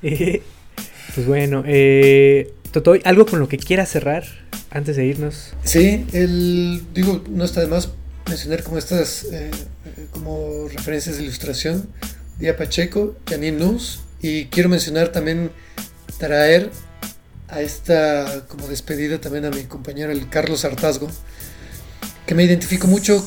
[1.14, 4.24] Pues bueno, eh, Totoy, ¿algo con lo que quieras cerrar
[4.70, 5.54] antes de irnos?
[5.64, 7.90] Sí, el, digo, no está de más
[8.28, 11.88] mencionar como estas eh, eh, como referencias de ilustración,
[12.38, 15.50] Día Pacheco, Janine Nus, y quiero mencionar también
[16.18, 16.70] traer
[17.48, 21.08] a esta como despedida también a mi compañero el Carlos Artazgo,
[22.24, 23.24] que me identifico mucho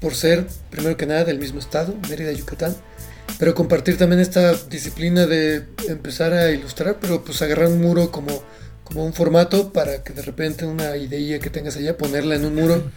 [0.00, 2.74] por ser, primero que nada, del mismo estado, Mérida, Yucatán,
[3.38, 8.42] pero compartir también esta disciplina de empezar a ilustrar, pero pues agarrar un muro como,
[8.86, 12.54] como un formato para que de repente una idea que tengas allá, ponerla en un
[12.54, 12.90] muro.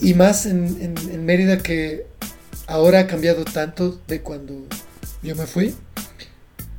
[0.00, 2.06] Y más en, en- en Mérida que
[2.66, 4.66] ahora ha cambiado tanto de cuando
[5.22, 5.74] yo me fui.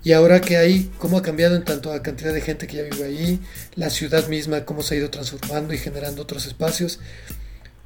[0.04, 2.84] Y ahora que hay, cómo ha cambiado en tanto la cantidad de gente que ya
[2.84, 3.40] vive ahí,
[3.76, 7.00] la ciudad misma, cómo se ha ido transformando y generando otros espacios.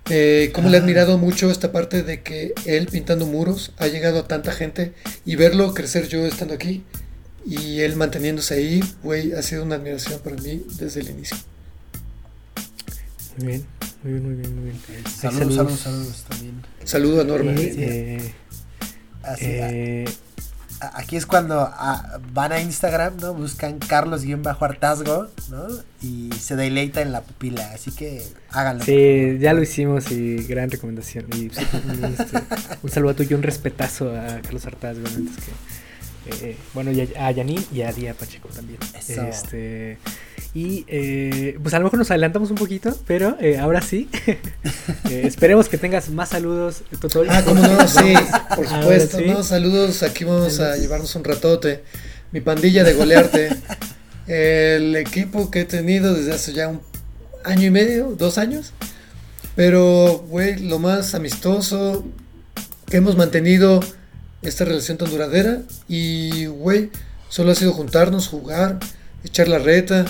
[0.10, 4.20] Eh, cómo le he admirado mucho esta parte de que él pintando muros ha llegado
[4.20, 4.92] a tanta gente
[5.24, 6.84] y verlo crecer yo estando aquí
[7.46, 11.38] y él manteniéndose ahí, güey, ha sido una admiración para mí desde el inicio.
[13.38, 13.66] Muy bien,
[14.04, 15.06] muy bien, muy bien, muy bien.
[15.08, 16.62] Saludos, saludos, saludos también.
[16.84, 18.34] Saludo eh,
[19.24, 20.06] Así, eh,
[20.82, 23.34] a- a- aquí es cuando ah, van a Instagram, ¿no?
[23.34, 25.68] Buscan Carlos-Hartazgo, ¿no?
[26.02, 28.84] Y se deleita en la pupila, así que háganlo.
[28.84, 31.26] sí, ya lo hicimos y gran recomendación.
[31.34, 32.40] Y, sí, un, este,
[32.84, 35.52] un saludo a tú y un respetazo a Carlos Artazgo, antes que...
[36.26, 38.80] eh, bueno, y a, a Yanin y a Día Pacheco también.
[38.98, 39.22] Eso.
[39.24, 39.98] Este,
[40.54, 44.10] y eh, pues a lo mejor nos adelantamos un poquito, pero eh, ahora sí.
[45.10, 47.28] Eh, esperemos que tengas más saludos, Totoy.
[47.32, 48.14] Ah, como no, sí,
[48.56, 49.18] por supuesto.
[49.18, 49.26] sí.
[49.26, 51.84] No, saludos, aquí vamos a llevarnos un ratote.
[52.32, 53.50] Mi pandilla de golearte.
[54.28, 56.82] El equipo que he tenido desde hace ya un
[57.44, 58.74] año y medio, dos años.
[59.56, 62.06] Pero, güey, lo más amistoso
[62.88, 63.80] que hemos mantenido
[64.42, 65.62] esta relación tan duradera.
[65.88, 66.90] Y, güey,
[67.30, 68.80] solo ha sido juntarnos, jugar,
[69.24, 70.06] echar la reta.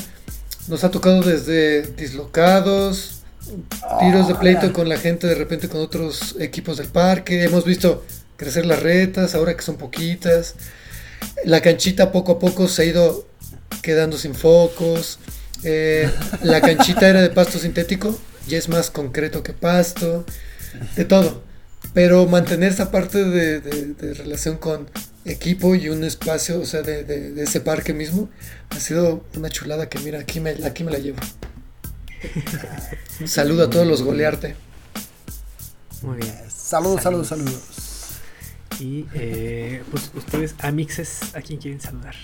[0.68, 3.24] Nos ha tocado desde dislocados,
[4.00, 7.44] tiros de pleito con la gente, de repente con otros equipos del parque.
[7.44, 8.06] Hemos visto
[8.38, 10.56] crecer las retas, ahora que son poquitas.
[11.46, 13.28] La canchita poco a poco se ha ido
[13.82, 15.20] quedando sin focos.
[15.64, 16.10] Eh,
[16.44, 18.18] la canchita era de pasto sintético,
[18.48, 20.26] ya es más concreto que pasto,
[20.96, 21.49] de todo.
[21.94, 24.90] Pero mantener esa parte de, de- de relación con
[25.26, 28.30] equipo y un espacio, o sea, de, de- de ese parque mismo,
[28.70, 31.18] ha sido una chulada que mira, aquí me, aquí me la llevo.
[33.20, 34.56] Un saludo a todos los golearte.
[36.02, 36.34] Muy bien.
[36.50, 37.52] Saludos, saludos, Saludos.
[37.54, 38.80] saludos.
[38.80, 42.16] Y eh, pues ustedes, amixes, ¿a quién quieren saludar?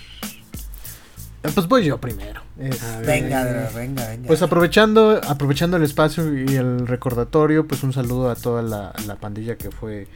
[1.47, 2.41] Eh, Pues voy yo primero.
[2.59, 3.05] Es- A ver.
[3.05, 3.43] Venga,
[3.75, 4.27] venga, venga.
[4.27, 9.15] Pues aprovechando, aprovechando el espacio y el recordatorio, pues un saludo a toda la, la
[9.15, 10.07] pandilla que fue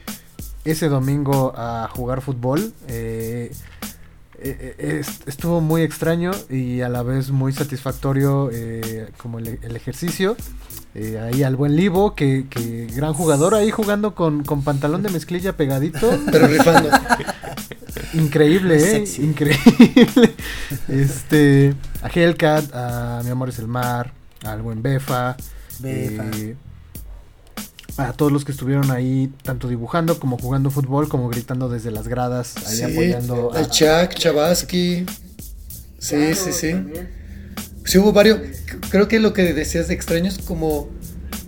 [0.64, 2.72] ese domingo a jugar fútbol.
[2.88, 3.52] Eh,
[4.42, 9.58] eh, eh, est- estuvo muy extraño y a la vez muy satisfactorio eh, como el,
[9.62, 10.36] el ejercicio.
[10.94, 15.10] Eh, ahí al buen Livo, que, que gran jugador ahí jugando con, con pantalón de
[15.10, 16.10] mezclilla pegadito.
[16.32, 16.88] Pero rifando.
[18.14, 18.80] Increíble, ¿eh?
[19.06, 19.22] sexy.
[19.22, 20.34] Increíble.
[20.88, 24.12] Este, a Hellcat, a Mi Amor es el Mar,
[24.44, 25.36] al buen Befa,
[25.78, 26.24] Befa.
[26.36, 26.56] eh,
[27.96, 32.08] a todos los que estuvieron ahí, tanto dibujando como jugando fútbol, como gritando desde las
[32.08, 33.52] gradas, ahí Sí, apoyando.
[33.52, 35.06] al a- Chuck, Chavaski.
[35.98, 36.70] Sí, Claro, sí, sí.
[36.70, 37.10] también.
[37.84, 38.38] Sí hubo varios.
[38.90, 40.88] Creo que lo que decías de extraños como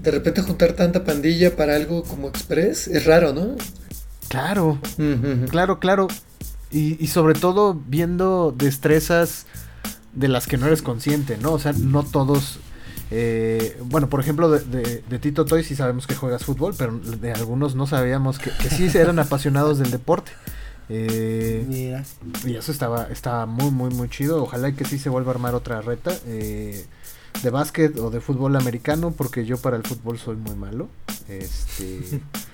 [0.02, 3.56] de repente juntar tanta pandilla para algo como express es raro, ¿no?
[4.28, 4.78] Claro,
[5.50, 6.08] claro, claro.
[6.72, 9.46] Y, y sobre todo viendo destrezas
[10.14, 11.52] de las que no eres consciente, ¿no?
[11.52, 12.58] O sea, no todos.
[13.10, 16.98] eh, bueno, por ejemplo, de, de- de Tito Toy sí sabemos que juegas fútbol, pero
[16.98, 20.32] de algunos no sabíamos que, que sí eran apasionados del deporte.
[20.88, 22.04] Eh, Mira.
[22.44, 24.42] y eso estaba, estaba muy, muy, muy chido.
[24.42, 26.84] Ojalá y que sí se vuelva a armar otra reta eh,
[27.42, 30.88] de básquet o de fútbol americano, porque yo para el fútbol soy muy malo.
[31.28, 32.20] Este,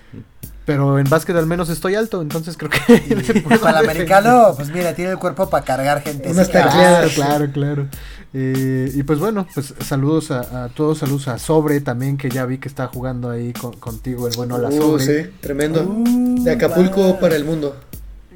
[0.69, 3.03] Pero en básquet al menos estoy alto, entonces creo que...
[3.09, 6.29] Y para el americano, pues mira, tiene el cuerpo para cargar gente.
[6.31, 7.13] Unas tacleadas.
[7.15, 7.87] Claro, claro, claro.
[8.35, 12.45] Eh, y pues bueno, pues saludos a, a todos, saludos a Sobre también, que ya
[12.45, 15.25] vi que está jugando ahí con- contigo, el bueno La Uh, Sobre.
[15.25, 15.83] sí, tremendo.
[15.85, 17.75] Uh, De Acapulco para el mundo.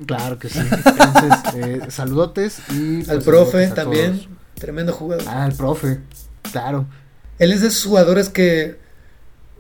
[0.07, 0.59] Claro que sí.
[0.59, 3.01] Entonces, eh, saludotes y...
[3.01, 4.13] Al pues, profe saludotes a también.
[4.13, 4.29] todos.
[4.55, 5.25] Tremendo jugador.
[5.29, 5.99] Ah, al profe,
[6.51, 6.87] claro.
[7.39, 8.81] Él es de esos jugadores que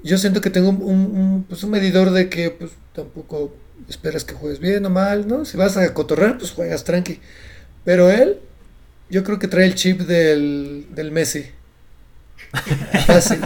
[0.03, 3.55] yo siento que tengo un, un- pues un medidor de que pues tampoco
[3.89, 5.45] esperas que juegues bien o mal, ¿no?
[5.45, 7.21] Si vas a cotorrear, pues juegas tranqui.
[7.85, 8.39] Pero él,
[9.11, 11.47] yo creo que trae el chip del, del Messi.
[13.07, 13.41] Fácil.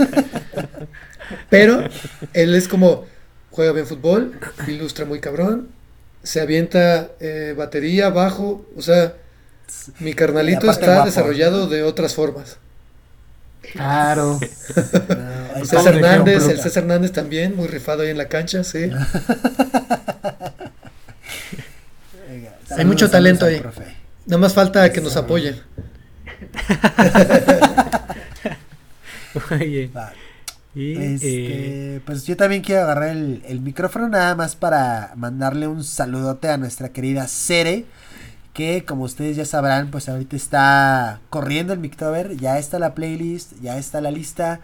[1.51, 1.85] Pero
[2.33, 3.05] él es como,
[3.51, 5.69] juega bien fútbol, ilustra muy cabrón,
[6.23, 9.15] se avienta eh, batería, bajo, o sea,
[10.01, 11.07] mi carnalito está guapo.
[11.07, 12.59] desarrollado de otras formas.
[13.73, 14.39] Claro.
[15.57, 18.81] No, César Hernández, el César Hernández también, muy rifado ahí en la cancha, sí.
[22.29, 23.59] Venga, Hay mucho talento ahí.
[23.61, 23.85] profe.
[24.27, 25.57] Nada más falta que nos apoyen.
[29.51, 29.91] Oye,
[30.75, 35.67] y Este, eh, pues yo también quiero agarrar el, el micrófono nada más para mandarle
[35.69, 37.85] un saludote a nuestra querida Cere,
[38.57, 43.53] que como ustedes ya sabrán, pues ahorita está corriendo el Mictober, ya está la playlist,
[43.61, 44.61] ya está la lista,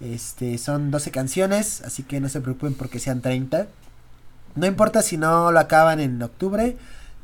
[0.00, 3.66] este, son 12 canciones, así que no se preocupen porque sean 30.
[4.54, 6.76] No importa si no lo acaban en octubre,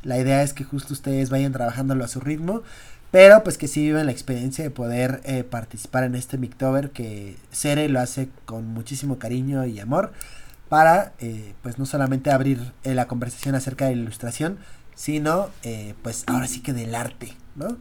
[0.03, 2.61] la idea es que justo ustedes vayan trabajándolo a su ritmo.
[3.09, 7.37] Pero pues que sí viven la experiencia de poder eh, participar en este Mictober que
[7.51, 10.11] Cere lo hace con muchísimo cariño y amor
[10.67, 14.57] para eh, pues no solamente abrir eh, la conversación acerca de la ilustración,
[15.01, 17.75] sino eh, pues ahora sí que del arte, ¿no?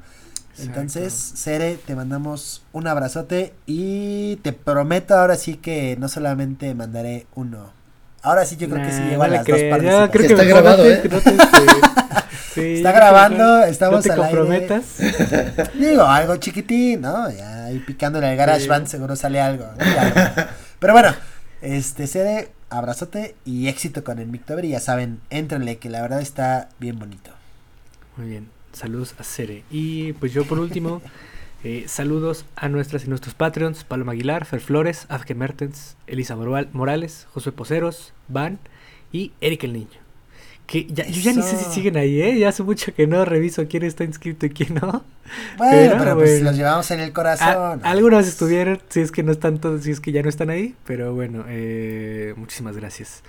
[0.59, 7.27] Entonces, Cere, te mandamos un abrazote y te prometo ahora sí que no solamente mandaré
[7.35, 7.73] uno.
[8.23, 10.27] Ahora sí yo creo que sí nah, llego a no le las dos ya, creo
[10.27, 11.03] que Está grabado, ¿eh?
[11.11, 11.31] no te,
[12.55, 14.37] sí, Está grabando, estamos No te al aire.
[14.39, 14.85] comprometas.
[15.75, 17.31] Digo, algo chiquitín, ¿no?
[17.31, 18.69] Ya ahí picándole al garage Sí.
[18.69, 19.67] band seguro sale algo.
[20.79, 21.15] Pero bueno,
[21.61, 26.21] este Cere, abrazote y éxito con el Mictober y ya saben, éntrenle que la verdad
[26.21, 27.31] está bien bonito.
[28.17, 29.65] Muy bien, saludos a Cere.
[29.71, 31.03] Y pues yo por último,
[31.65, 36.69] eh, saludos a nuestras y nuestros Patreons, Paloma Aguilar, Fer Flores, Afke Mertens, Elisa Moral-
[36.73, 38.59] Morales, Josué Poceros, Van
[39.13, 40.00] y Eric el Niño.
[40.71, 42.39] Que ya, yo ya ni sé si siguen ahí, ¿eh?
[42.39, 45.05] Ya hace mucho que no reviso quién está inscrito y quién no.
[45.57, 46.45] Bueno, Pero, pero, pues bueno.
[46.45, 47.81] los llevamos en el corazón.
[47.83, 50.77] algunos estuvieron, si es que no están todos, si es que ya no están ahí,
[50.87, 53.25] pero bueno, eh, muchísimas gracias.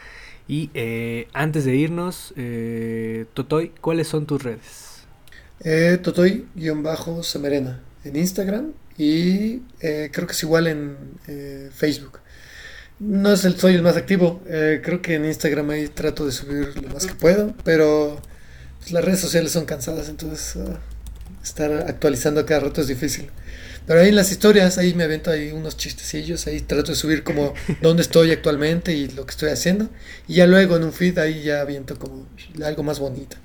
[0.47, 5.03] Y eh, antes de irnos, eh, Totoy, ¿cuáles son tus redes?
[5.63, 10.95] Eh, Totoy-Semerena en Instagram y eh, creo que es igual en
[11.27, 12.20] eh, Facebook.
[13.03, 16.31] No es el, soy el más activo, eh, creo que en Instagram ahí trato de
[16.31, 18.21] subir lo más que puedo, pero
[18.77, 20.79] pues, las redes sociales son cansadas, entonces ah,
[21.43, 23.31] estar actualizando a cada rato es difícil.
[23.87, 27.23] Pero ahí en las historias, ahí me avento ahí unos chistecillos, ahí trato de subir
[27.23, 29.89] como dónde estoy actualmente y lo que estoy haciendo.
[30.27, 32.27] Y ya luego en un feed ahí ya aviento como
[32.63, 33.35] algo más bonito.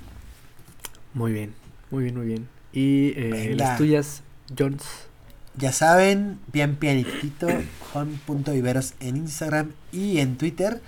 [1.14, 1.54] Muy bien,
[1.90, 2.48] muy bien, muy bien.
[2.74, 4.22] Y eh, las tuyas,
[4.56, 4.82] Jones.
[5.58, 7.48] Ya saben, bien pianitito,
[7.92, 10.82] Juan.viveros en Instagram y en Twitter.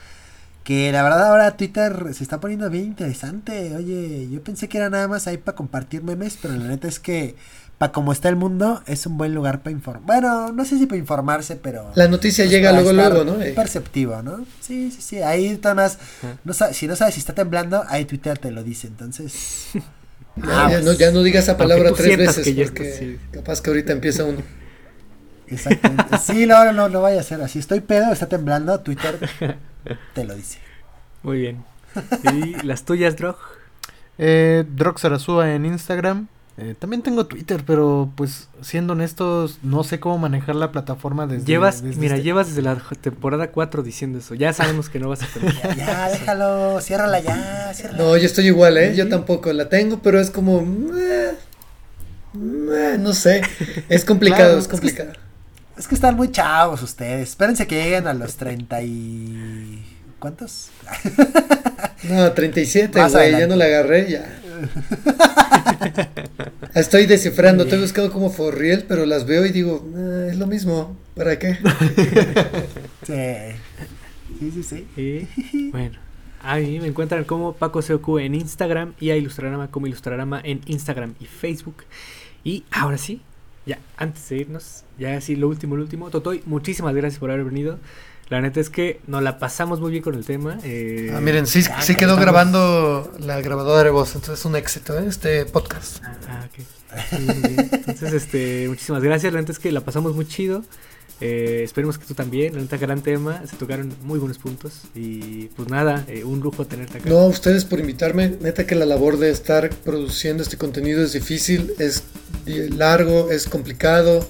[0.63, 3.75] Que la verdad ahora Twitter se está poniendo bien interesante.
[3.75, 7.01] Oye, yo pensé que era nada más ahí para compartir memes, pero la neta es
[7.01, 7.37] que
[7.79, 10.05] para como está el mundo es un buen lugar para informar.
[10.05, 11.91] Bueno, no sé si para informarse, pero...
[11.95, 13.41] La noticia pues, llega luego, luego, ¿no?
[13.41, 14.45] Eh, Perceptivo, ¿no?
[14.61, 15.23] Sí, sí, sí.
[15.23, 15.99] Ahí nada más,
[16.45, 18.89] no si no sabes si está temblando, ahí Twitter te lo dice.
[18.89, 19.69] Entonces...
[20.47, 22.99] Ya, ya pues, no, ya no digas esa palabra tres veces que ya porque está,
[23.01, 23.19] sí.
[23.33, 24.43] capaz que ahorita empieza uno.
[25.47, 26.19] Exactamente.
[26.19, 27.59] Sí, no, no, no, vaya a ser así.
[27.59, 29.19] Estoy pedo, está temblando, Twitter
[30.15, 30.59] te lo dice.
[31.23, 31.65] Muy bien.
[32.33, 33.37] Y las tuyas, Drog.
[34.19, 36.29] Eh, Droxarazúa en Instagram.
[36.61, 41.45] Eh, también tengo Twitter, pero pues siendo honestos, no sé cómo manejar la plataforma desde...
[41.47, 44.35] Llevas, desde mira, este- llevas desde la temporada 4 diciendo eso.
[44.35, 45.55] Ya sabemos que no vas a tener.
[45.55, 47.99] Ya, ya, déjalo, ciérrala ya, ciérrala.
[48.03, 48.93] No, yo estoy igual, ¿eh?
[48.97, 50.63] Yo tampoco la tengo, pero es como...
[50.67, 51.31] meh,
[52.33, 53.41] meh, no sé.
[53.89, 55.13] Es complicado, Claro, es es que complicado.
[55.77, 57.29] Es que están muy chavos ustedes.
[57.29, 59.85] Espérense que lleguen a los 30 y...
[60.19, 60.71] ¿Cuántos?
[62.03, 64.41] No, 37, Más güey, ya no la agarré, ya.
[66.79, 70.47] Estoy descifrando, estoy buscando como for real, pero las veo y digo, "Eh, es lo
[70.47, 71.59] mismo, ¿para qué?
[73.07, 74.53] Sí.
[74.63, 74.63] Sí,
[74.95, 75.29] sí,
[75.73, 75.99] bueno,
[76.43, 80.61] a mí me encuentran como Paco COQ en Instagram y a Ilustrarama como Ilustrarama en
[80.67, 81.77] Instagram y Facebook.
[82.45, 83.21] Y ahora sí,
[83.67, 86.11] ya, antes de irnos, ya así lo último, lo último.
[86.11, 87.79] Totoy, muchísimas gracias por haber venido.
[88.29, 90.59] La neta es que nos la pasamos muy bien con el tema.
[90.63, 94.41] eh, Ah, miren, sí, Ah, sí que quedó estamos- grabando la grabadora de voz, entonces
[94.41, 95.05] es un éxito, ¿eh?
[95.09, 96.03] Este podcast.
[96.29, 96.65] Ah, ok.
[97.11, 97.71] Sí, muy bien.
[97.73, 99.33] Entonces, este, muchísimas gracias.
[99.33, 100.63] La neta es que la pasamos muy chido.
[101.21, 102.55] Eh, esperemos que tú también.
[102.55, 103.43] La neta, gran tema.
[103.47, 104.83] Se tocaron muy buenos puntos.
[104.95, 107.09] Y pues nada, eh, un lujo tenerte acá.
[107.09, 108.37] No, a ustedes por invitarme.
[108.41, 112.05] Neta que la labor de estar produciendo este contenido es difícil, es
[112.47, 114.29] largo, es complicado,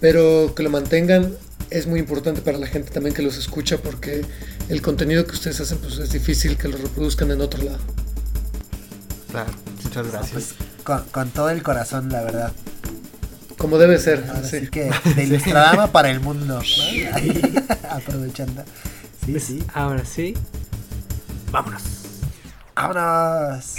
[0.00, 1.32] pero que lo mantengan
[1.72, 4.24] es muy importante para la gente también que los escucha porque
[4.68, 7.78] el contenido que ustedes hacen pues es difícil que lo reproduzcan en otro lado.
[9.30, 9.50] Claro,
[9.82, 10.32] muchas gracias.
[10.32, 10.54] Pues,
[10.84, 12.52] con, con todo el corazón, la verdad.
[13.56, 14.24] Como debe ser.
[14.28, 14.60] Ahora sí.
[14.60, 16.54] sí que de Ilustradama para el mundo.
[16.54, 16.60] ¿no?
[17.14, 17.54] Ahí,
[17.90, 18.64] aprovechando.
[19.24, 19.62] Sí, Pues, sí.
[19.72, 20.34] Ahora sí,
[21.50, 21.82] vámonos.
[22.74, 23.74] Vámonos.